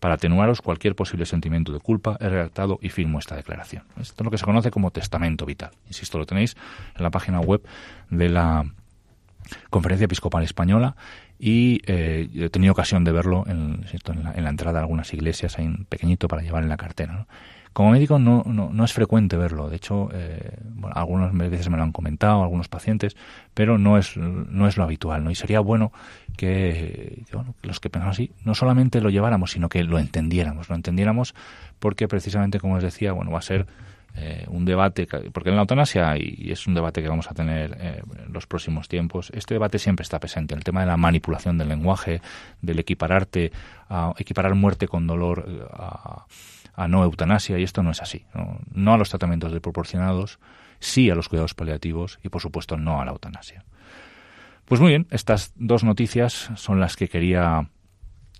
[0.00, 3.84] Para atenuaros cualquier posible sentimiento de culpa, he redactado y firmo esta declaración.
[4.00, 5.70] Esto es lo que se conoce como testamento vital.
[5.86, 6.56] Insisto, lo tenéis
[6.96, 7.62] en la página web
[8.10, 8.64] de la
[9.70, 10.96] Conferencia Episcopal Española
[11.38, 13.84] y eh, he tenido ocasión de verlo en,
[14.42, 17.26] la, entrada de algunas iglesias, ahí en pequeñito para llevar en la cartera.
[17.72, 20.56] Como médico no, no, es frecuente verlo, de hecho, eh,
[20.94, 23.16] algunas veces me lo han comentado, algunos pacientes,
[23.54, 25.30] pero no es, no es lo habitual, ¿no?
[25.30, 25.92] Y sería bueno
[26.36, 27.22] que,
[27.62, 31.36] los que pensamos así no solamente lo lleváramos, sino que lo entendiéramos, lo entendiéramos
[31.78, 33.68] porque precisamente, como os decía, bueno, va a ser
[34.20, 37.76] eh, un debate, porque en la eutanasia, y es un debate que vamos a tener
[37.78, 41.56] eh, en los próximos tiempos, este debate siempre está presente, el tema de la manipulación
[41.56, 42.20] del lenguaje,
[42.60, 43.52] del equipararte,
[43.88, 45.62] a, equiparar muerte con dolor eh,
[46.74, 48.24] a, no eutanasia, y esto no es así.
[48.72, 48.94] ¿no?
[48.94, 50.40] a los tratamientos desproporcionados,
[50.80, 53.64] sí a los cuidados paliativos y, por supuesto, no a la eutanasia.
[54.64, 57.68] Pues muy bien, estas dos noticias son las que quería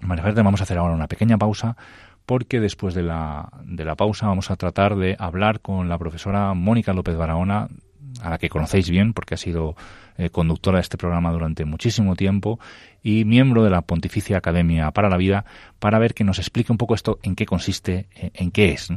[0.01, 0.45] manifestar.
[0.45, 1.77] Vamos a hacer ahora una pequeña pausa
[2.29, 6.53] porque después de la, de la pausa vamos a tratar de hablar con la profesora
[6.53, 7.69] Mónica López Barahona,
[8.21, 9.77] a la que conocéis bien porque ha sido
[10.19, 12.61] eh, conductora de este programa durante muchísimo tiempo
[13.03, 15.47] y miembro de la Pontificia Academia para la Vida,
[15.79, 18.91] para ver que nos explique un poco esto, en qué consiste, eh, en qué es.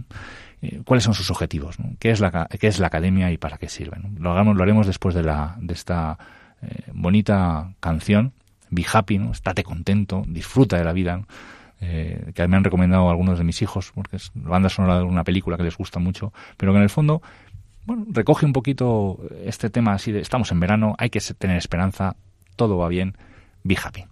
[0.61, 3.69] Eh, cuáles son sus objetivos, ¿Qué, es la, qué es la academia y para qué
[3.69, 3.97] sirve.
[4.19, 6.17] Lo, hagamos, lo haremos después de, la, de esta
[6.91, 8.33] bonita canción,
[8.69, 9.31] Be Happy, ¿no?
[9.31, 11.21] estate contento, disfruta de la vida
[11.81, 15.03] eh, que me han recomendado algunos de mis hijos, porque es la banda sonora de
[15.03, 17.21] una película que les gusta mucho, pero que en el fondo
[18.11, 22.15] recoge un poquito este tema así de estamos en verano, hay que tener esperanza,
[22.55, 23.17] todo va bien,
[23.63, 24.05] be happy.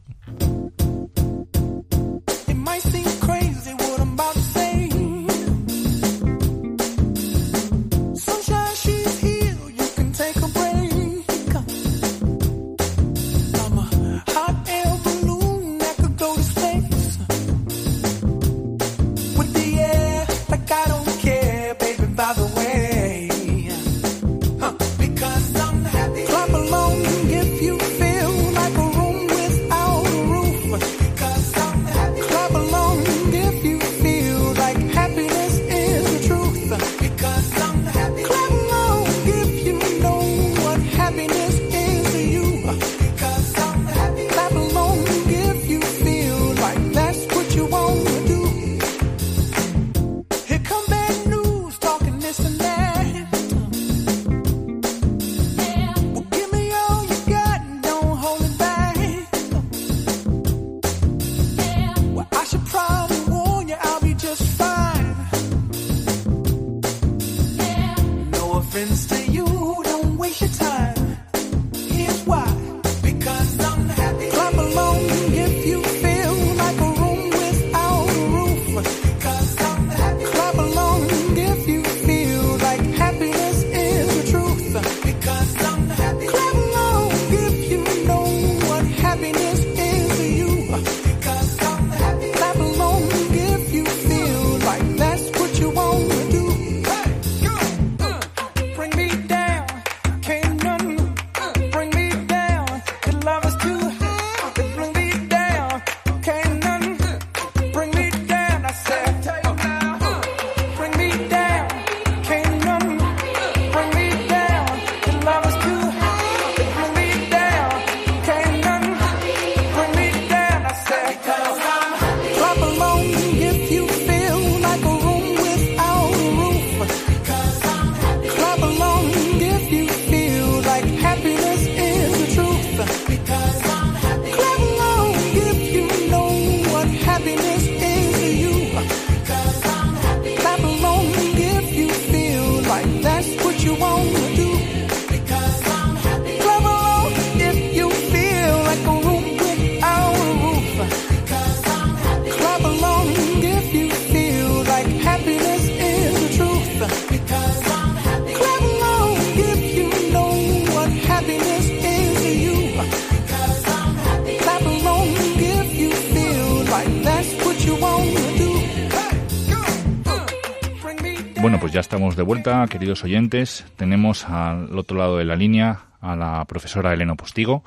[172.30, 173.66] Vuelta, queridos oyentes.
[173.76, 177.64] Tenemos al otro lado de la línea a la profesora Elena Postigo,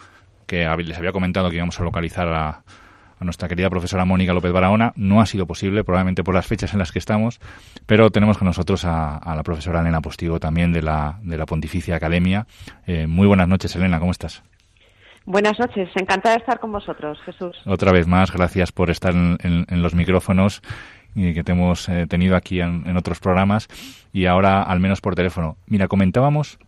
[0.46, 2.62] que les había comentado que íbamos a localizar a,
[3.18, 4.92] nuestra querida profesora Mónica López Barahona.
[4.94, 7.40] No ha sido posible, probablemente por las fechas en las que estamos,
[7.86, 11.96] pero tenemos con nosotros a, la profesora Elena Postigo también de la, de la Pontificia
[11.96, 12.46] Academia.
[12.86, 14.44] Eh, muy buenas noches, Elena, ¿cómo estás?
[15.24, 17.56] Buenas noches, encantada de estar con vosotros, Jesús.
[17.66, 20.62] Otra vez más, gracias por estar en los micrófonos
[21.14, 23.68] que te hemos eh, tenido aquí en, otros programas
[24.12, 25.56] y ahora al menos por teléfono.
[25.66, 26.58] Mira, comentábamos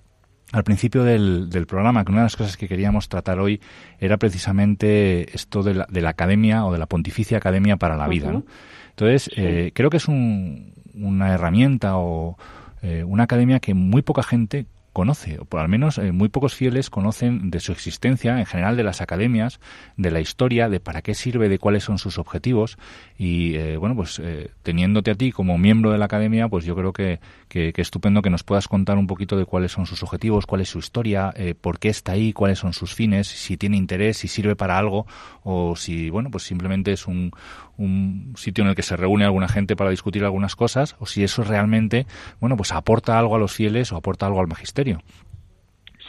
[0.52, 3.60] al principio del, del, programa que una de las cosas que queríamos tratar hoy
[3.98, 8.06] era precisamente esto de la, de la academia o de la Pontificia Academia para la
[8.06, 8.42] Vida.
[8.90, 12.36] Entonces, eh, creo que es una herramienta o
[12.82, 16.54] eh, una academia que muy poca gente conoce, o por al menos eh, muy pocos
[16.54, 19.60] fieles conocen de su existencia, en general de las academias,
[19.98, 22.78] de la historia, de para qué sirve, de cuáles son sus objetivos.
[23.18, 26.74] Y eh, bueno, pues eh, teniéndote a ti como miembro de la academia, pues yo
[26.74, 27.20] creo que,
[27.54, 30.68] que, estupendo que nos puedas contar un poquito de cuáles son sus objetivos, cuál es
[30.68, 34.56] su historia, por qué está ahí, cuáles son sus fines, si tiene interés, si sirve
[34.56, 35.06] para algo
[35.44, 37.30] o si, bueno, pues simplemente es un,
[37.76, 41.22] un sitio en el que se reúne alguna gente para discutir algunas cosas o si
[41.22, 42.06] eso realmente,
[42.40, 45.00] bueno, pues aporta algo a los fieles o aporta algo al magisterio.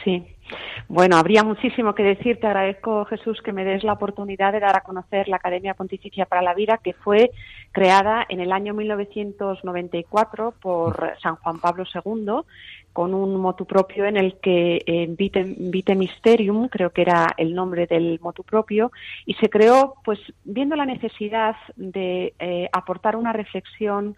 [0.04, 0.24] Sí.
[0.88, 2.38] Bueno, habría muchísimo que decir.
[2.38, 6.26] Te agradezco, Jesús, que me des la oportunidad de dar a conocer la Academia Pontificia
[6.26, 7.30] para la Vida, que fue
[7.72, 12.44] creada en el año 1994 por San Juan Pablo II
[12.92, 17.86] con un motu propio en el que eh, Vite, Mysterium, creo que era el nombre
[17.86, 18.90] del motu propio,
[19.26, 24.16] y se creó pues viendo la necesidad de eh, aportar una reflexión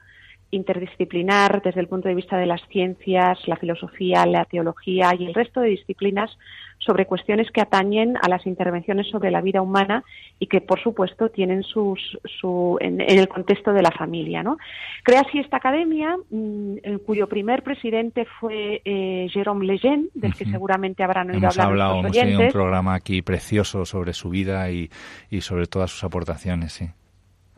[0.50, 5.34] interdisciplinar desde el punto de vista de las ciencias, la filosofía, la teología y el
[5.34, 6.30] resto de disciplinas
[6.78, 10.04] sobre cuestiones que atañen a las intervenciones sobre la vida humana
[10.38, 14.42] y que, por supuesto, tienen sus, su, en, el contexto de la familia.
[14.42, 14.56] ¿no?
[15.02, 20.44] Crea así esta academia, mm, en cuyo primer presidente fue eh, Jérôme Lejeune, del que
[20.46, 21.72] seguramente habrán oído hemos hablar.
[21.72, 24.88] Hablado, hemos tenido un programa aquí precioso sobre su vida y,
[25.30, 26.72] y sobre todas sus aportaciones.
[26.72, 26.88] Sí.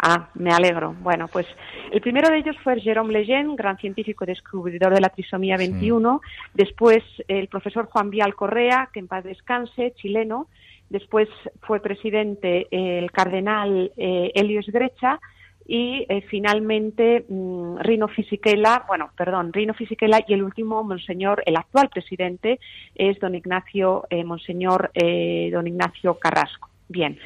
[0.02, 0.94] Ah, me alegro.
[1.00, 1.46] Bueno, pues
[1.92, 6.22] el primero de ellos fue Jérôme Lejeune, gran científico descubridor de la trisomía 21.
[6.54, 10.46] Después el profesor Juan Vial Correa, que en paz descanse, chileno.
[10.88, 11.28] Después
[11.60, 15.20] fue presidente el cardenal eh, Helios Grecha
[15.66, 21.56] y eh, finalmente mm, Rino Fisichella, bueno, perdón, Rino Fisichella y el último monseñor, el
[21.56, 22.58] actual presidente
[22.94, 26.69] es don Ignacio, eh, monseñor eh, don Ignacio Carrasco.
[26.90, 27.20] Bien.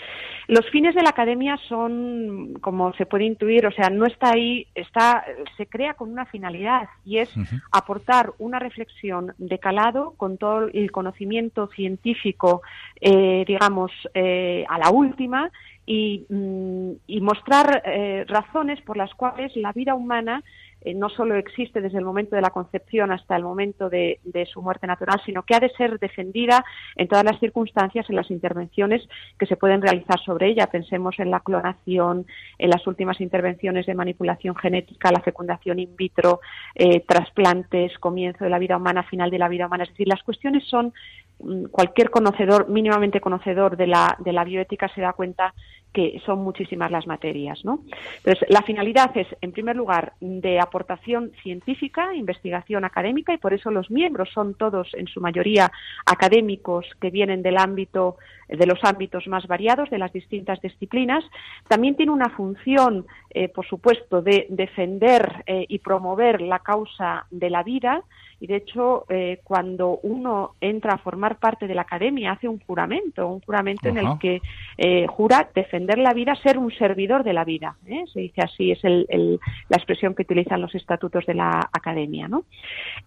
[0.47, 4.67] Los fines de la academia son, como se puede intuir, o sea, no está ahí,
[4.75, 5.25] está,
[5.57, 7.31] se crea con una finalidad y es
[7.73, 12.61] aportar una reflexión de calado con todo el conocimiento científico,
[13.01, 15.51] eh, digamos, eh, a la última
[15.87, 20.45] y, mm, mostrar eh, razones por las cuales la vida humana
[20.85, 24.21] eh, no solo existe desde el momento de la concepción hasta el momento de,
[24.53, 26.65] su muerte natural, sino que ha de ser defendida
[26.97, 29.03] en todas las circunstancias, en las intervenciones
[29.39, 30.67] que se pueden realizar sobre ella.
[30.67, 32.27] Pensemos en la clonación,
[32.59, 36.41] en las últimas intervenciones de manipulación genética, la fecundación in vitro,
[36.75, 39.85] eh, trasplantes, comienzo de la vida humana, final de la vida humana.
[39.85, 40.93] Es decir, las cuestiones son
[41.39, 45.55] mm, cualquier conocedor, mínimamente conocedor de la, de la bioética se da cuenta
[45.95, 47.65] que son muchísimas las materias.
[47.65, 47.81] ¿no?
[48.17, 53.71] Entonces, la finalidad es, en primer lugar, de aportación científica, investigación académica, y por eso
[53.71, 55.71] los miembros son todos, en su mayoría,
[56.05, 58.17] académicos que vienen del ámbito,
[58.49, 61.25] de los ámbitos más variados, de las distintas disciplinas.
[61.69, 67.51] También tiene una función, eh, por supuesto, de defender eh, y promover la causa de
[67.51, 68.03] la vida,
[68.41, 72.59] y de hecho, eh, cuando uno entra a formar parte de la academia, hace un
[72.61, 74.41] juramento, un juramento en el que
[74.77, 77.77] eh, jura defender la vida, ser un servidor de la vida.
[77.87, 78.05] ¿eh?
[78.13, 82.29] Se dice así, es la expresión que utilizan los estatutos de la academia.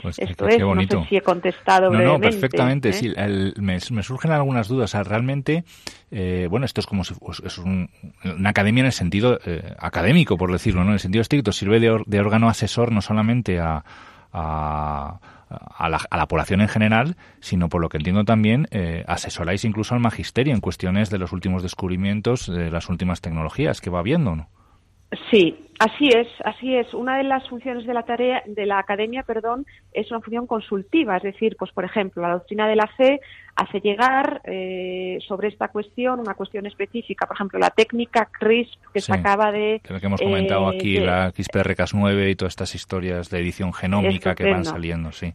[0.02, 2.26] Pues Esto es, no sé si he contestado no, brevemente.
[2.26, 2.88] No, perfectamente.
[2.90, 2.92] ¿eh?
[2.92, 3.12] Sí,
[3.56, 4.94] me, surgen algunas dudas.
[5.06, 5.64] realmente,
[6.10, 10.52] eh, bueno, esto es como si es una academia en el sentido eh, académico, por
[10.52, 10.88] decirlo, ¿no?
[10.88, 11.52] En el sentido estricto.
[11.52, 13.84] Sirve de, de órgano asesor no solamente a
[15.50, 19.64] a la, a la, población en general, sino por lo que entiendo también eh, asesoráis
[19.64, 24.00] incluso al magisterio en cuestiones de los últimos descubrimientos, de las últimas tecnologías que va
[24.00, 24.48] habiendo, ¿no?
[25.30, 26.92] Sí, así es, así es.
[26.92, 31.16] Una de las funciones de la tarea de la academia, perdón, es una función consultiva,
[31.16, 33.20] es decir, pues por ejemplo, la doctrina de la fe
[33.56, 39.00] hace llegar eh, sobre esta cuestión una cuestión específica, por ejemplo, la técnica CRISP que
[39.00, 43.30] se acaba de creo que hemos comentado eh, aquí la CRISPR-Cas9 y todas estas historias
[43.30, 45.32] de edición genómica que van saliendo, sí.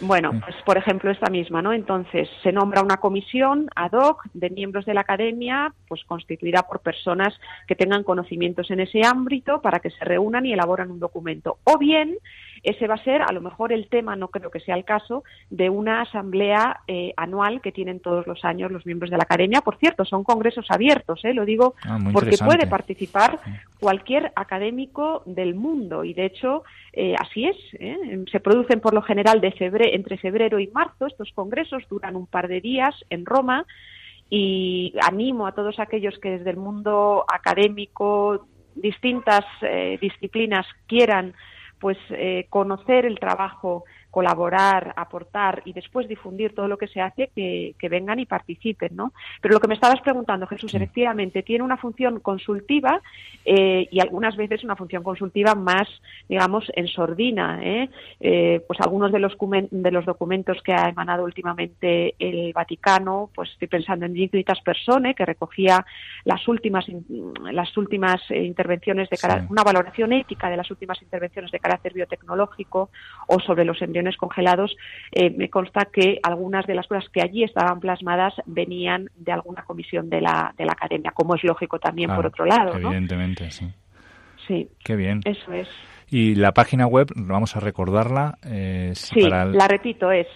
[0.00, 1.72] Bueno, pues por ejemplo esta misma, ¿no?
[1.72, 6.80] Entonces se nombra una comisión ad hoc de miembros de la academia, pues constituida por
[6.80, 7.32] personas
[7.66, 11.58] que tengan conocimientos en ese ámbito para que se reúnan y elaboran un documento.
[11.64, 12.18] O bien
[12.62, 15.24] ese va a ser, a lo mejor, el tema, no creo que sea el caso,
[15.50, 19.60] de una asamblea eh, anual que tienen todos los años los miembros de la academia.
[19.60, 21.34] Por cierto, son congresos abiertos, ¿eh?
[21.34, 23.38] lo digo ah, porque puede participar
[23.78, 27.56] cualquier académico del mundo y, de hecho, eh, así es.
[27.74, 28.24] ¿eh?
[28.30, 31.06] Se producen por lo general de febrero, entre febrero y marzo.
[31.06, 33.66] Estos congresos duran un par de días en Roma
[34.28, 39.44] y animo a todos aquellos que desde el mundo académico distintas
[40.00, 41.32] disciplinas quieran
[41.80, 43.84] pues eh, conocer el trabajo
[44.16, 49.12] colaborar, aportar y después difundir todo lo que se hace, que, vengan y participen, ¿no?
[49.42, 53.02] Pero lo que me estabas preguntando, Jesús, efectivamente, tiene una función consultiva
[53.44, 55.86] eh, y algunas veces una función consultiva más,
[56.30, 57.90] digamos, en sordina, ¿eh?
[58.18, 59.36] eh pues algunos de los,
[59.70, 65.14] de los documentos que ha emanado últimamente el Vaticano, pues estoy pensando en Dignitas Persone,
[65.14, 65.84] que recogía
[66.24, 66.86] las últimas,
[67.52, 72.88] las últimas intervenciones de carácter, una valoración ética de las últimas intervenciones de carácter biotecnológico
[73.28, 74.76] o sobre los embriones congelados,
[75.12, 79.64] eh, me consta que algunas de las cosas que allí estaban plasmadas venían de alguna
[79.64, 82.76] comisión de la, de la academia, como es lógico también por otro lado.
[82.76, 83.66] Evidentemente, sí.
[84.46, 84.68] Sí.
[84.84, 85.20] Qué bien.
[85.24, 85.68] Eso es.
[86.08, 88.38] Y la página web, vamos a recordarla.
[88.44, 90.28] Eh, sí, la repito, es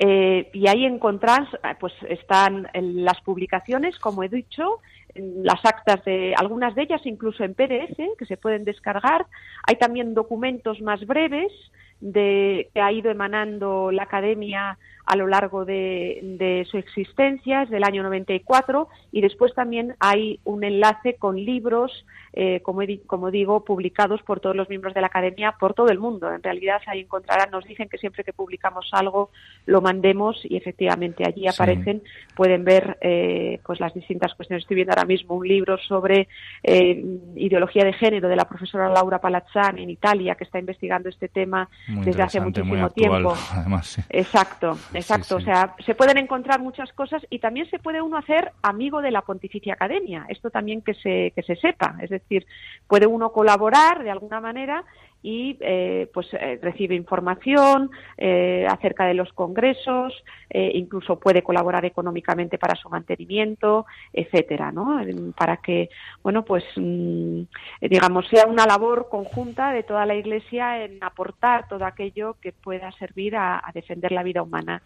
[0.03, 4.79] Eh, y ahí encontrás, eh, pues están las publicaciones, como he dicho,
[5.13, 9.27] las actas de algunas de ellas incluso en PDF que se pueden descargar.
[9.67, 11.51] Hay también documentos más breves
[11.99, 17.83] de que ha ido emanando la academia a lo largo de, su existencia, es del
[17.83, 24.21] año 94, y después también hay un enlace con libros, eh, como, como, digo, publicados
[24.23, 26.31] por todos los miembros de la Academia por todo el mundo.
[26.31, 29.31] En realidad ahí encontrarán, nos dicen que siempre que publicamos algo
[29.65, 32.01] lo mandemos y efectivamente allí aparecen,
[32.35, 34.63] pueden ver eh, pues las distintas cuestiones.
[34.63, 36.27] Estoy viendo ahora mismo un libro sobre
[36.63, 37.03] eh,
[37.35, 41.69] ideología de género de la profesora Laura Palazzani en Italia, que está investigando este tema
[41.87, 43.33] desde hace muchísimo tiempo.
[43.51, 44.77] Además, Exacto.
[44.93, 49.01] Exacto, o sea, se pueden encontrar muchas cosas y también se puede uno hacer amigo
[49.01, 50.25] de la Pontificia Academia.
[50.27, 52.45] Esto también que se, que se sepa, es decir,
[52.87, 54.83] puede uno colaborar de alguna manera
[55.23, 60.13] y eh, pues eh, recibe información eh, acerca de los congresos,
[60.53, 64.99] incluso puede colaborar económicamente para su mantenimiento, etcétera, ¿no?
[65.37, 65.89] Para que,
[66.23, 67.43] bueno, pues mm,
[67.79, 72.91] digamos sea una labor conjunta de toda la Iglesia en aportar todo aquello que pueda
[72.93, 74.81] servir a, defender la vida humana.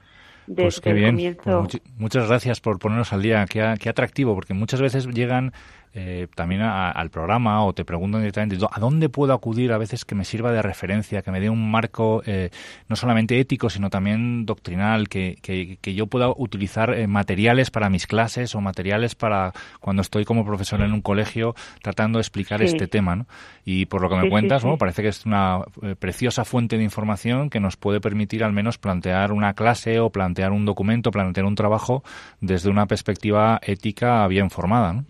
[0.45, 1.15] Desde pues qué bien.
[1.15, 1.63] Comienzo.
[1.63, 3.43] Pues muchas gracias por ponernos al día.
[3.49, 5.53] Qué, qué atractivo, porque muchas veces llegan
[5.97, 10.13] eh, también al programa o te preguntan directamente a dónde puedo acudir a veces que
[10.13, 12.49] me sirva de referencia, que me dé un marco eh,
[12.89, 18.07] no solamente ético, sino también doctrinal, que, que, yo pueda utilizar eh, materiales para mis
[18.07, 22.87] clases o materiales para cuando estoy como profesor en un colegio tratando de explicar este
[22.87, 23.15] tema.
[23.15, 23.25] ¿no?
[23.63, 25.61] Y por lo que me cuentas, parece que es una
[25.99, 30.51] preciosa fuente de información que nos puede permitir al menos plantear una clase o plantear
[30.51, 32.03] un documento, plantear un trabajo
[32.41, 34.91] desde una perspectiva ética bien formada.
[34.91, 35.05] ¿no?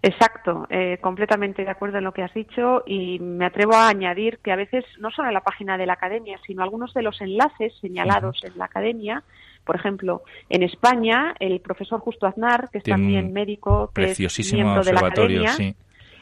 [0.00, 4.38] Exacto, eh, completamente de acuerdo en lo que has dicho y me atrevo a añadir
[4.38, 7.20] que a veces no solo en la página de la academia, sino algunos de los
[7.20, 9.24] enlaces señalados en la academia,
[9.64, 14.84] por ejemplo, en España, el profesor Justo Aznar, que es también médico, que es miembro
[14.84, 15.56] de la academia,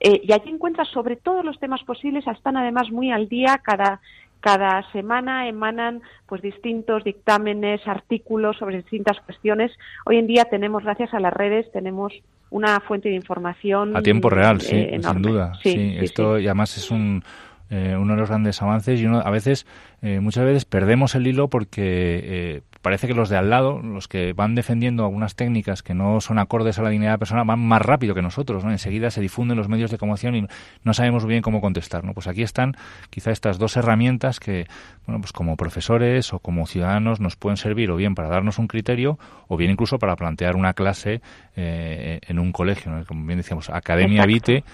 [0.00, 4.02] eh, y allí encuentra sobre todos los temas posibles, están además muy al día, cada
[4.40, 9.72] cada semana emanan pues distintos dictámenes, artículos sobre distintas cuestiones.
[10.06, 12.12] Hoy en día tenemos, gracias a las redes, tenemos
[12.50, 15.52] una fuente de información a tiempo real, sí, eh, sin duda.
[15.62, 17.22] Sí, esto y además es un
[17.70, 19.64] eh, uno de los grandes avances y uno a veces
[20.02, 24.08] eh, muchas veces perdemos el hilo porque eh, parece que los de al lado, los
[24.08, 27.44] que van defendiendo algunas técnicas que no son acordes a la dignidad de la persona,
[27.44, 28.70] van más rápido que nosotros, ¿no?
[28.70, 30.46] Enseguida se difunden los medios de comunicación y
[30.82, 32.14] no sabemos bien cómo contestar, ¿no?
[32.14, 32.76] Pues aquí están
[33.10, 34.66] quizá estas dos herramientas que,
[35.06, 38.66] bueno, pues como profesores o como ciudadanos nos pueden servir o bien para darnos un
[38.66, 39.18] criterio
[39.48, 41.20] o bien incluso para plantear una clase
[41.56, 44.64] eh, en un colegio, como bien decíamos, Academia Vite,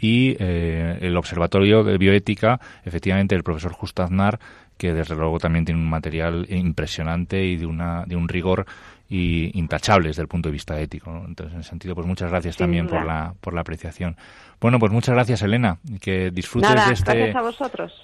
[0.00, 4.38] y el Observatorio de Bioética, efectivamente, el profesor Justo Aznar
[4.78, 8.64] que desde luego también tiene un material impresionante y de, una, de un rigor
[9.10, 11.10] y intachable desde el punto de vista ético.
[11.26, 14.16] Entonces, en ese sentido, pues muchas gracias también por la, por la apreciación.
[14.60, 17.34] Bueno, pues muchas gracias, Elena, que disfrutes de este,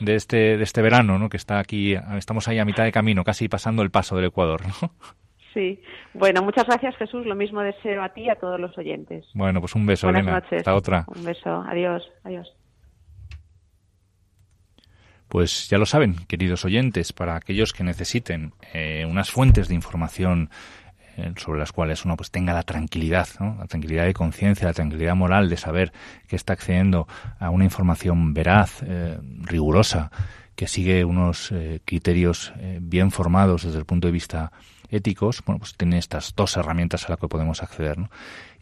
[0.01, 1.29] de este, de este verano, ¿no?
[1.29, 4.63] Que está aquí, estamos ahí a mitad de camino, casi pasando el paso del Ecuador,
[4.83, 4.91] ¿no?
[5.53, 5.81] Sí.
[6.15, 7.25] Bueno, muchas gracias, Jesús.
[7.27, 9.25] Lo mismo deseo a ti y a todos los oyentes.
[9.35, 10.43] Bueno, pues un beso, Elena.
[10.51, 11.05] Hasta otra.
[11.07, 11.65] Un beso.
[11.69, 12.03] Adiós.
[12.25, 12.53] Adiós.
[15.35, 20.49] Pues ya lo saben, queridos oyentes, para aquellos que necesiten eh, unas fuentes de información
[21.17, 25.17] eh, sobre las cuales uno pues tenga la tranquilidad, la tranquilidad de conciencia, la tranquilidad
[25.17, 25.93] moral de saber
[26.29, 27.09] que está accediendo
[27.41, 30.13] a una información veraz, eh, rigurosa,
[30.55, 31.53] que sigue unos
[31.85, 34.53] criterios bien formados desde el punto de vista
[34.91, 37.99] éticos, bueno, pues tiene estas dos herramientas a las que podemos acceder.
[37.99, 38.11] ¿no?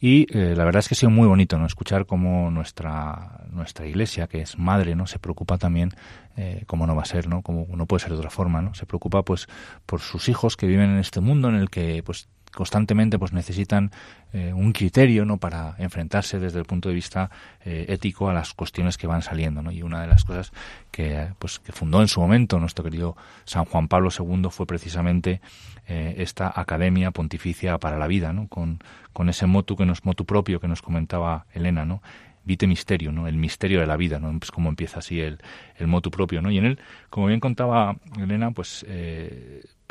[0.01, 1.67] Y eh, la verdad es que ha sido muy bonito ¿no?
[1.67, 5.07] escuchar cómo nuestra, nuestra iglesia, que es madre, ¿no?
[5.07, 5.91] se preocupa también,
[6.37, 7.43] eh, como no va a ser, ¿no?
[7.43, 8.75] como no puede ser de otra forma, ¿no?
[8.75, 9.47] se preocupa pues
[9.87, 13.91] por sus hijos que viven en este mundo en el que pues constantemente pues necesitan
[14.33, 17.31] eh, un criterio no para enfrentarse desde el punto de vista
[17.65, 19.73] eh, ético a las cuestiones que van saliendo ¿no?
[19.73, 20.53] y una de las cosas
[20.91, 25.41] que pues que fundó en su momento nuestro querido San Juan Pablo II fue precisamente
[25.89, 28.49] eh, esta academia pontificia para la vida ¿no?
[28.49, 28.79] con,
[29.13, 32.03] con ese motu que nos motu propio que nos comentaba Elena no
[32.45, 33.29] Vite Misterio, ¿no?
[33.29, 34.37] El misterio de la vida, ¿no?
[34.37, 35.39] Pues como empieza así el,
[35.77, 36.51] el motu propio, ¿no?
[36.51, 38.85] Y en él, como bien contaba Elena, pues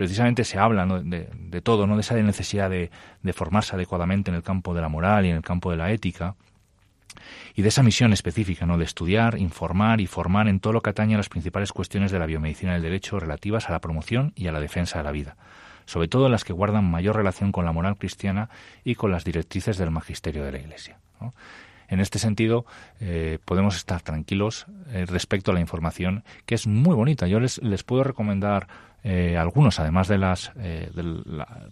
[0.02, 1.94] precisamente se habla de, todo, ¿no?
[1.94, 2.90] De esa necesidad de,
[3.34, 6.34] formarse adecuadamente en el campo de la moral y en el campo de la ética
[7.54, 8.80] y de esa misión específica, ¿no?
[8.80, 12.18] De estudiar, informar y formar en todo lo que atañe a las principales cuestiones de
[12.18, 15.38] la biomedicina del derecho relativas a la promoción y a la defensa de la vida
[15.86, 18.50] sobre todo las que guardan mayor relación con la moral cristiana
[18.84, 21.00] y con las directrices del magisterio de la Iglesia.
[21.90, 22.66] En este sentido,
[23.02, 27.28] eh, podemos estar tranquilos eh, respecto a la información, que es muy bonita.
[27.28, 28.70] Yo les puedo recomendar
[29.04, 30.52] eh, algunos, además de las,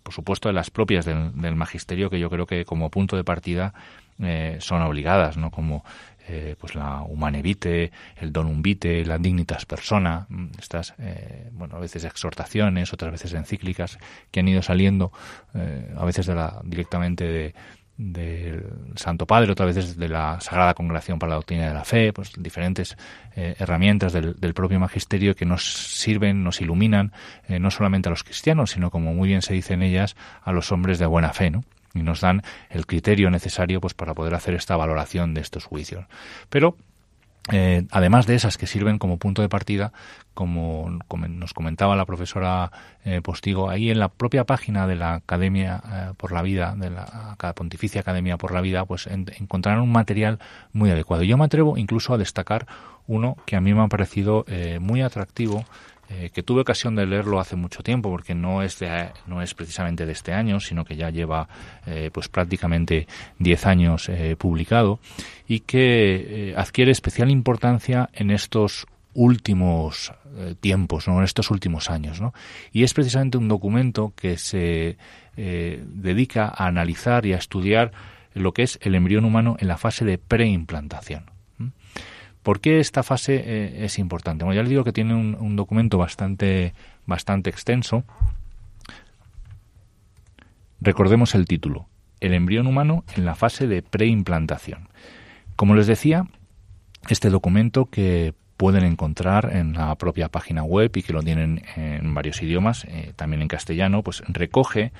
[0.03, 3.73] por supuesto, de las propias del, magisterio, que yo creo que como punto de partida
[4.59, 5.49] son obligadas, ¿no?
[5.51, 5.83] Como
[6.59, 10.93] pues la Humane Vitae, el Donum Vitae, la Dignitas Persona, mm, estas,
[11.53, 13.97] bueno, a veces exhortaciones, otras veces encíclicas
[14.29, 15.11] que han ido saliendo,
[15.97, 17.55] a veces de la, directamente de,
[17.99, 18.63] del
[18.95, 22.31] Santo Padre, otra vez de la Sagrada Congregación para la Doctrina de la Fe, pues
[22.37, 22.97] diferentes
[23.35, 27.11] eh, herramientas del, propio magisterio que nos sirven, nos iluminan,
[27.49, 30.53] eh, no solamente a los cristianos, sino como muy bien se dice en ellas, a
[30.53, 31.65] los hombres de buena fe, ¿no?
[31.93, 36.05] Y nos dan el criterio necesario pues para poder hacer esta valoración de estos juicios.
[36.49, 36.77] Pero
[37.51, 39.91] eh, además de esas que sirven como punto de partida,
[40.33, 42.71] como, nos comentaba la profesora
[43.03, 46.89] eh, Postigo, ahí en la propia página de la Academia eh, por la Vida, de
[46.89, 50.39] la Pontificia Academia por la Vida, pues encontrarán un material
[50.73, 51.23] muy adecuado.
[51.23, 52.67] Yo me atrevo incluso a destacar
[53.07, 54.45] uno que a mí me ha parecido
[54.79, 55.65] muy atractivo
[56.11, 58.79] eh, que tuve ocasión de leerlo hace mucho tiempo, porque no es,
[59.27, 61.47] no es precisamente de este año, sino que ya lleva
[61.85, 63.07] eh, pues prácticamente
[63.37, 64.99] 10 años eh, publicado,
[65.47, 70.13] y que adquiere especial importancia en estos últimos
[70.61, 71.17] tiempos, ¿no?
[71.17, 72.21] en estos últimos años.
[72.21, 72.33] ¿no?
[72.71, 74.97] Y es precisamente un documento que se
[75.35, 77.91] dedica a analizar y a estudiar
[78.33, 81.38] lo que es el embrión humano en la fase de preimplantación.
[82.43, 84.45] ¿Por qué esta fase eh, es importante?
[84.45, 86.73] Bueno, ya les digo que tiene un, documento bastante,
[87.05, 88.03] bastante extenso.
[90.79, 91.87] Recordemos el título,
[92.21, 94.87] El embrión humano en la fase de preimplantación.
[95.55, 96.27] Como les decía,
[97.09, 102.13] este documento que pueden encontrar en la propia página web y que lo tienen en
[102.13, 104.91] varios idiomas, eh, también en castellano, pues recoge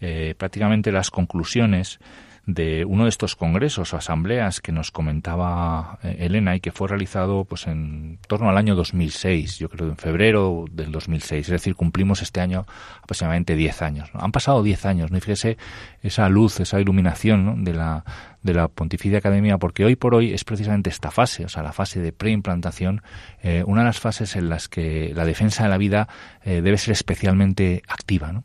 [0.00, 2.00] eh, prácticamente las conclusiones
[2.46, 6.88] de uno de estos congresos o asambleas que nos comentaba eh, Elena y que fue
[6.88, 11.76] realizado pues en torno al año 2006, yo creo en febrero del 2006, es decir,
[11.76, 12.66] cumplimos este año
[13.02, 14.10] aproximadamente 10 años.
[14.14, 15.18] Han pasado 10 años, ¿no?
[15.18, 15.56] Y fíjese
[16.02, 18.04] esa luz, esa iluminación de la
[18.42, 21.72] de la Pontificia Academia, porque hoy por hoy es precisamente esta fase, o sea, la
[21.72, 23.02] fase de preimplantación,
[23.42, 26.08] eh, una de las fases en las que la defensa de la vida
[26.44, 28.44] eh, debe ser especialmente activa, ¿no?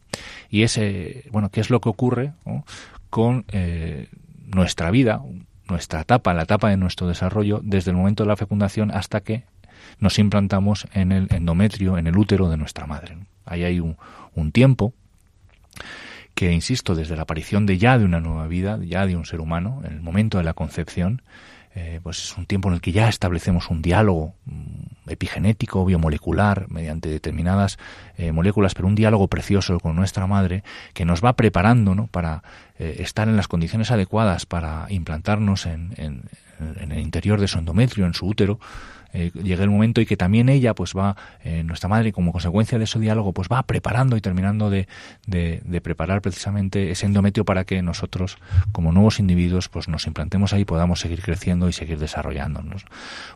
[0.50, 2.34] Y ese, bueno, ¿qué es lo que ocurre?
[3.10, 4.10] Con eh,
[4.48, 5.22] nuestra vida,
[5.70, 9.44] nuestra etapa, la etapa de nuestro desarrollo, desde el momento de la fecundación hasta que
[10.00, 13.18] nos implantamos en el endometrio, en el útero de nuestra madre.
[13.46, 13.98] Ahí hay un,
[14.52, 14.94] tiempo
[16.36, 19.40] que, insisto, desde la aparición de ya de una nueva vida, ya de un ser
[19.40, 21.22] humano, en el momento de la concepción,
[21.74, 26.70] eh, pues es un tiempo en el que ya establecemos un diálogo mm, epigenético, biomolecular,
[26.70, 27.78] mediante determinadas
[28.18, 32.08] eh, moléculas, pero un diálogo precioso con nuestra madre que nos va preparando ¿no?
[32.08, 32.44] para
[32.80, 36.24] eh, estar en las condiciones adecuadas para implantarnos en, en,
[36.60, 38.60] en el interior de su endometrio, en su útero,
[39.14, 41.16] eh, llegue el momento y que también ella pues va,
[41.64, 44.88] nuestra madre como consecuencia de ese diálogo pues va preparando y terminando de,
[45.26, 48.38] de, preparar precisamente ese endometrio para que nosotros
[48.72, 52.86] como nuevos individuos pues nos implantemos ahí y podamos seguir creciendo y seguir desarrollándonos.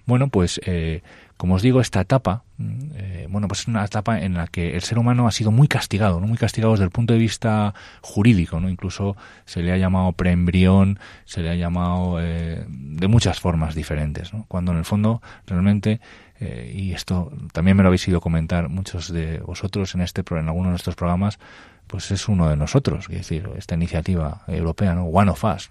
[0.05, 0.59] Bueno pues
[1.41, 4.75] como os digo, esta etapa, mm, eh, bueno, pues es una etapa en la que
[4.75, 6.27] el ser humano ha sido muy castigado, ¿no?
[6.27, 8.69] muy castigado desde el punto de vista jurídico, ¿no?
[8.69, 14.35] Incluso se le ha llamado preembrión, se le ha llamado eh, de muchas formas diferentes,
[14.35, 14.45] ¿no?
[14.47, 15.99] Cuando en el fondo realmente
[16.39, 20.47] eh, y esto también me lo habéis ido comentar muchos de vosotros en este en
[20.47, 21.39] alguno de nuestros programas,
[21.91, 25.05] pues es uno de nosotros, es decir, esta iniciativa europea, ¿no?
[25.05, 25.69] One of us,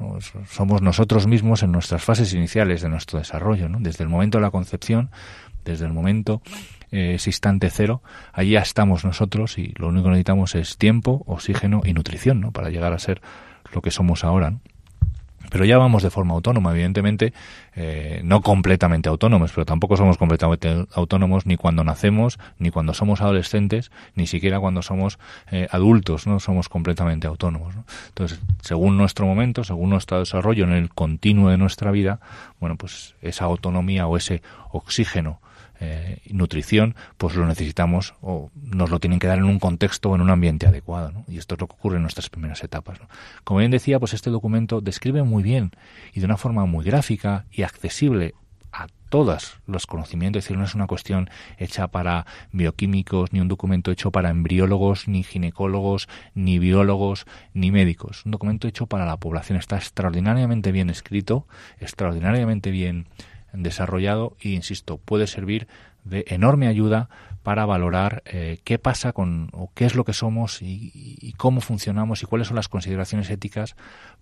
[0.50, 3.78] somos nosotros mismos en nuestras fases iniciales de nuestro desarrollo, ¿no?
[3.80, 5.10] Desde el momento de la concepción
[5.64, 6.42] desde el momento,
[6.92, 8.02] eh, ese instante cero,
[8.32, 12.50] allí ya estamos nosotros y lo único que necesitamos es tiempo, oxígeno y nutrición, ¿no?
[12.50, 13.22] Para llegar a ser
[13.72, 14.54] lo que somos ahora,
[15.50, 17.32] Pero ya vamos de forma autónoma, evidentemente,
[17.74, 23.20] eh, no completamente autónomos, pero tampoco somos completamente autónomos ni cuando nacemos, ni cuando somos
[23.20, 25.18] adolescentes, ni siquiera cuando somos
[25.50, 27.74] eh, adultos, no somos completamente autónomos.
[28.08, 32.20] Entonces, según nuestro momento, según nuestro desarrollo en el continuo de nuestra vida,
[32.60, 35.40] bueno, pues esa autonomía o ese oxígeno
[35.80, 40.14] eh, nutrición, pues lo necesitamos o nos lo tienen que dar en un contexto o
[40.14, 41.10] en un ambiente adecuado.
[41.10, 41.24] ¿no?
[41.26, 43.00] Y esto es lo que ocurre en nuestras primeras etapas.
[43.44, 45.72] Como bien decía, pues este documento describe muy bien
[46.12, 48.34] y de una forma muy gráfica y accesible
[48.72, 51.28] a todos los conocimientos, es decir, no es una cuestión
[51.58, 58.24] hecha para bioquímicos, ni un documento hecho para embriólogos, ni ginecólogos, ni biólogos, ni médicos.
[58.24, 59.58] Un documento hecho para la población.
[59.58, 61.46] Está extraordinariamente bien escrito,
[61.80, 63.08] extraordinariamente bien
[63.52, 65.68] desarrollado e, insisto, puede servir
[66.04, 67.08] de enorme ayuda
[67.42, 72.22] para valorar eh, qué pasa con o qué es lo que somos y, cómo funcionamos
[72.22, 73.76] y cuáles son las consideraciones éticas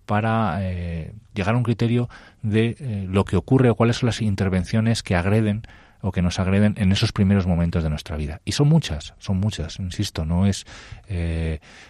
[0.05, 2.09] para eh, llegar a un criterio
[2.41, 5.63] de eh, lo que ocurre o cuáles son las intervenciones que agreden
[6.01, 8.39] o que nos agreden en esos primeros momentos de nuestra vida.
[8.45, 10.65] Y son muchas, son muchas, insisto, no es,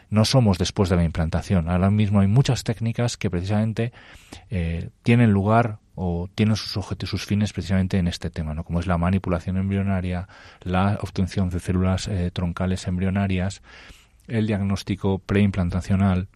[0.09, 1.69] no somos después de la implantación.
[1.69, 3.93] Ahora mismo hay muchas técnicas que precisamente
[5.03, 8.63] tienen lugar o tienen sus objetivos, sus fines precisamente en este tema, ¿no?
[8.63, 10.29] como es la manipulación embrionaria,
[10.61, 13.61] la obtención de células eh, troncales embrionarias,
[14.29, 16.29] el diagnóstico preimplantacional,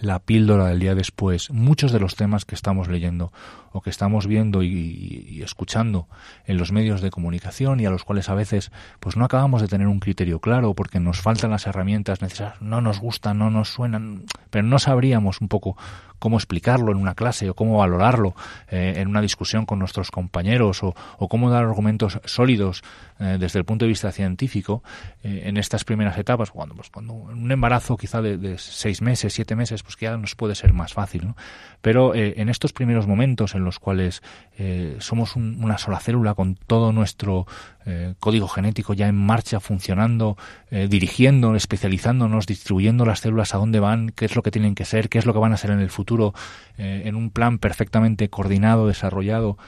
[0.00, 3.34] la píldora del día después, muchos de los temas que estamos leyendo
[3.76, 6.08] o que estamos viendo y, escuchando
[6.46, 9.68] en los medios de comunicación y a los cuales a veces pues no acabamos de
[9.68, 13.68] tener un criterio claro porque nos faltan las herramientas necesarias, no nos gustan, no nos
[13.68, 15.76] suenan, pero no sabríamos un poco
[16.18, 18.34] cómo explicarlo en una clase o cómo valorarlo
[18.70, 20.94] eh, en una discusión con nuestros compañeros o,
[21.28, 22.82] cómo dar argumentos sólidos
[23.18, 24.82] eh, desde el punto de vista científico
[25.22, 29.56] eh, en estas primeras etapas, cuando, pues, cuando un embarazo quizá de, seis meses, siete
[29.56, 31.36] meses, pues que ya nos puede ser más fácil, ¿no?
[31.80, 34.22] Pero eh, en estos primeros momentos en los cuales
[34.56, 37.46] eh, somos una sola célula con todo nuestro
[37.84, 40.38] eh, código genético ya en marcha, funcionando,
[40.70, 45.08] dirigiendo, especializándonos, distribuyendo las células a dónde van, qué es lo que tienen que ser,
[45.08, 46.32] qué es lo que van a ser en el futuro,
[46.78, 49.58] en un plan perfectamente coordinado, desarrollado,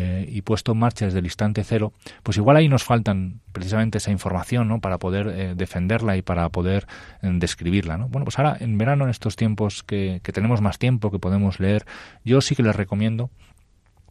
[0.00, 1.92] eh, y puesto en marcha desde el instante cero,
[2.22, 4.80] pues igual ahí nos faltan precisamente esa información ¿no?
[4.80, 6.86] para poder eh, defenderla y para poder
[7.20, 7.98] eh, describirla.
[7.98, 8.08] ¿no?
[8.08, 11.58] Bueno, pues ahora en verano, en estos tiempos que, que tenemos más tiempo, que podemos
[11.58, 11.84] leer,
[12.24, 13.30] yo sí que les recomiendo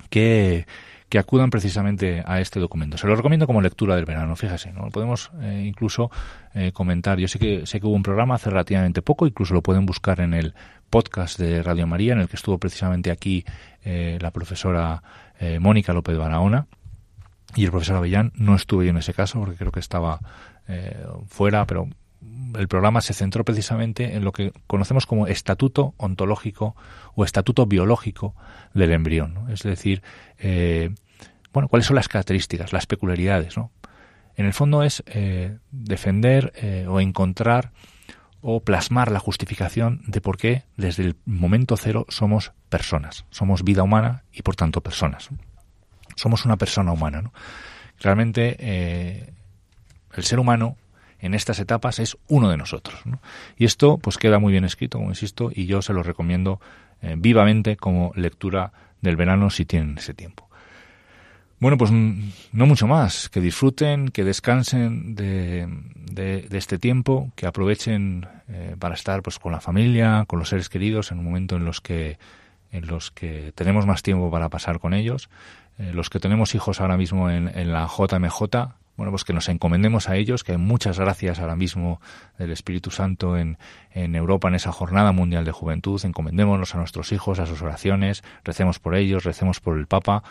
[0.09, 0.65] que
[1.09, 2.97] que acudan precisamente a este documento.
[2.97, 4.89] Se lo recomiendo como lectura del verano, fíjese, ¿no?
[4.89, 6.11] Podemos eh, incluso
[6.53, 7.17] eh, comentar.
[7.17, 10.19] Yo sé que sé que hubo un programa hace relativamente poco, incluso lo pueden buscar
[10.19, 10.53] en el
[10.89, 13.45] podcast de Radio María, en el que estuvo precisamente aquí
[13.85, 15.01] eh, la profesora
[15.59, 16.67] Mónica López Barahona
[17.55, 18.31] y el profesor Avellán.
[18.35, 20.19] No estuve yo en ese caso porque creo que estaba
[21.27, 21.89] fuera, pero
[22.55, 26.75] el programa se centró precisamente en lo que conocemos como estatuto ontológico
[27.15, 28.35] o estatuto biológico
[28.73, 29.49] del embrión.
[29.49, 30.01] Es decir,
[30.39, 30.91] eh,
[31.53, 33.57] bueno, cuáles son las características, las peculiaridades.
[33.57, 33.71] ¿no?
[34.35, 37.71] En el fondo es eh, defender eh, o encontrar
[38.49, 43.83] o plasmar la justificación de por qué desde el momento cero somos personas, somos vida
[43.83, 45.27] humana y por tanto personas.
[46.15, 47.29] Somos una persona humana.
[47.99, 48.55] Realmente
[50.13, 50.77] el ser humano
[51.19, 52.97] en estas etapas es uno de nosotros.
[53.57, 56.61] Y esto pues queda muy bien escrito, como insisto, y yo se lo recomiendo
[57.01, 58.71] eh, vivamente como lectura
[59.01, 60.46] del verano si tienen ese tiempo.
[61.59, 68.27] Bueno, pues no mucho más, que disfruten, que descansen de, de, este tiempo, que aprovechen
[68.47, 71.65] eh, para estar pues con la familia, con los seres queridos en un momento en
[71.65, 72.19] los que
[72.71, 75.29] en los que tenemos más tiempo para pasar con ellos.
[75.79, 78.43] Eh, los que tenemos hijos ahora mismo en, en la JMJ,
[78.97, 82.01] bueno, pues que nos encomendemos a ellos, que hay muchas gracias ahora mismo
[82.39, 83.57] del Espíritu Santo en,
[83.93, 88.79] Europa en esa Jornada Mundial de Juventud, encomendémonos a nuestros hijos, a sus oraciones, recemos
[88.79, 90.23] por ellos, recemos por el Papa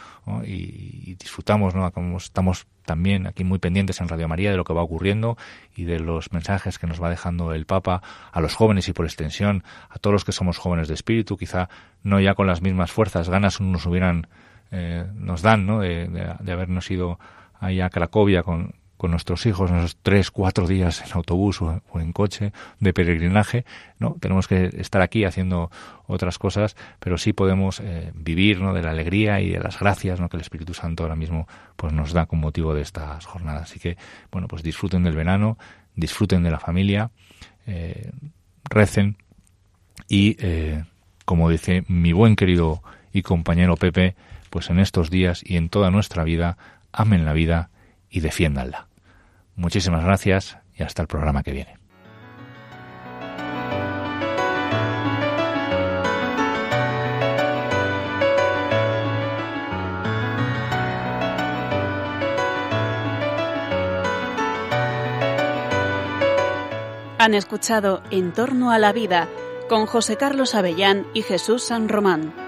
[0.45, 1.91] y, disfrutamos, ¿no?
[1.93, 5.37] Como estamos también aquí muy pendientes en Radio María de lo que va ocurriendo
[5.75, 8.03] y de los mensajes que nos va dejando el Papa
[8.33, 11.69] a los jóvenes y por extensión a todos los que somos jóvenes de espíritu, quizá
[12.03, 14.27] no ya con las mismas fuerzas, ganas nos hubieran,
[14.73, 15.81] eh, nos dan, ¿no?
[15.81, 17.19] de, de habernos ido
[17.61, 22.13] ahí a Cracovia con, con nuestros hijos, unos tres, cuatro días en autobús o, en
[22.13, 23.65] coche de peregrinaje,
[23.99, 24.17] ¿no?
[24.21, 25.71] Tenemos que estar aquí haciendo
[26.07, 28.73] otras cosas, pero sí podemos eh, vivir, ¿no?
[28.73, 30.29] De la alegría y de las gracias, ¿no?
[30.29, 31.47] Que el Espíritu Santo ahora mismo,
[31.77, 33.65] pues nos da con motivo de estas jornadas.
[33.65, 33.97] Así que,
[34.33, 35.59] bueno, pues disfruten del verano,
[35.95, 37.11] disfruten de la familia,
[37.67, 38.11] eh,
[38.65, 39.17] recen
[40.09, 40.85] y, eh,
[41.25, 42.83] como dice mi buen querido
[43.13, 44.15] y compañero Pepe,
[44.51, 46.57] pues en estos días y en toda nuestra vida
[46.97, 47.71] amen la vida
[48.11, 48.89] y defiéndanla.
[49.55, 51.77] Muchísimas gracias y hasta el programa que viene.
[67.19, 69.29] Han escuchado En torno a la vida
[69.69, 72.46] con José Carlos Avellán y Jesús San Román.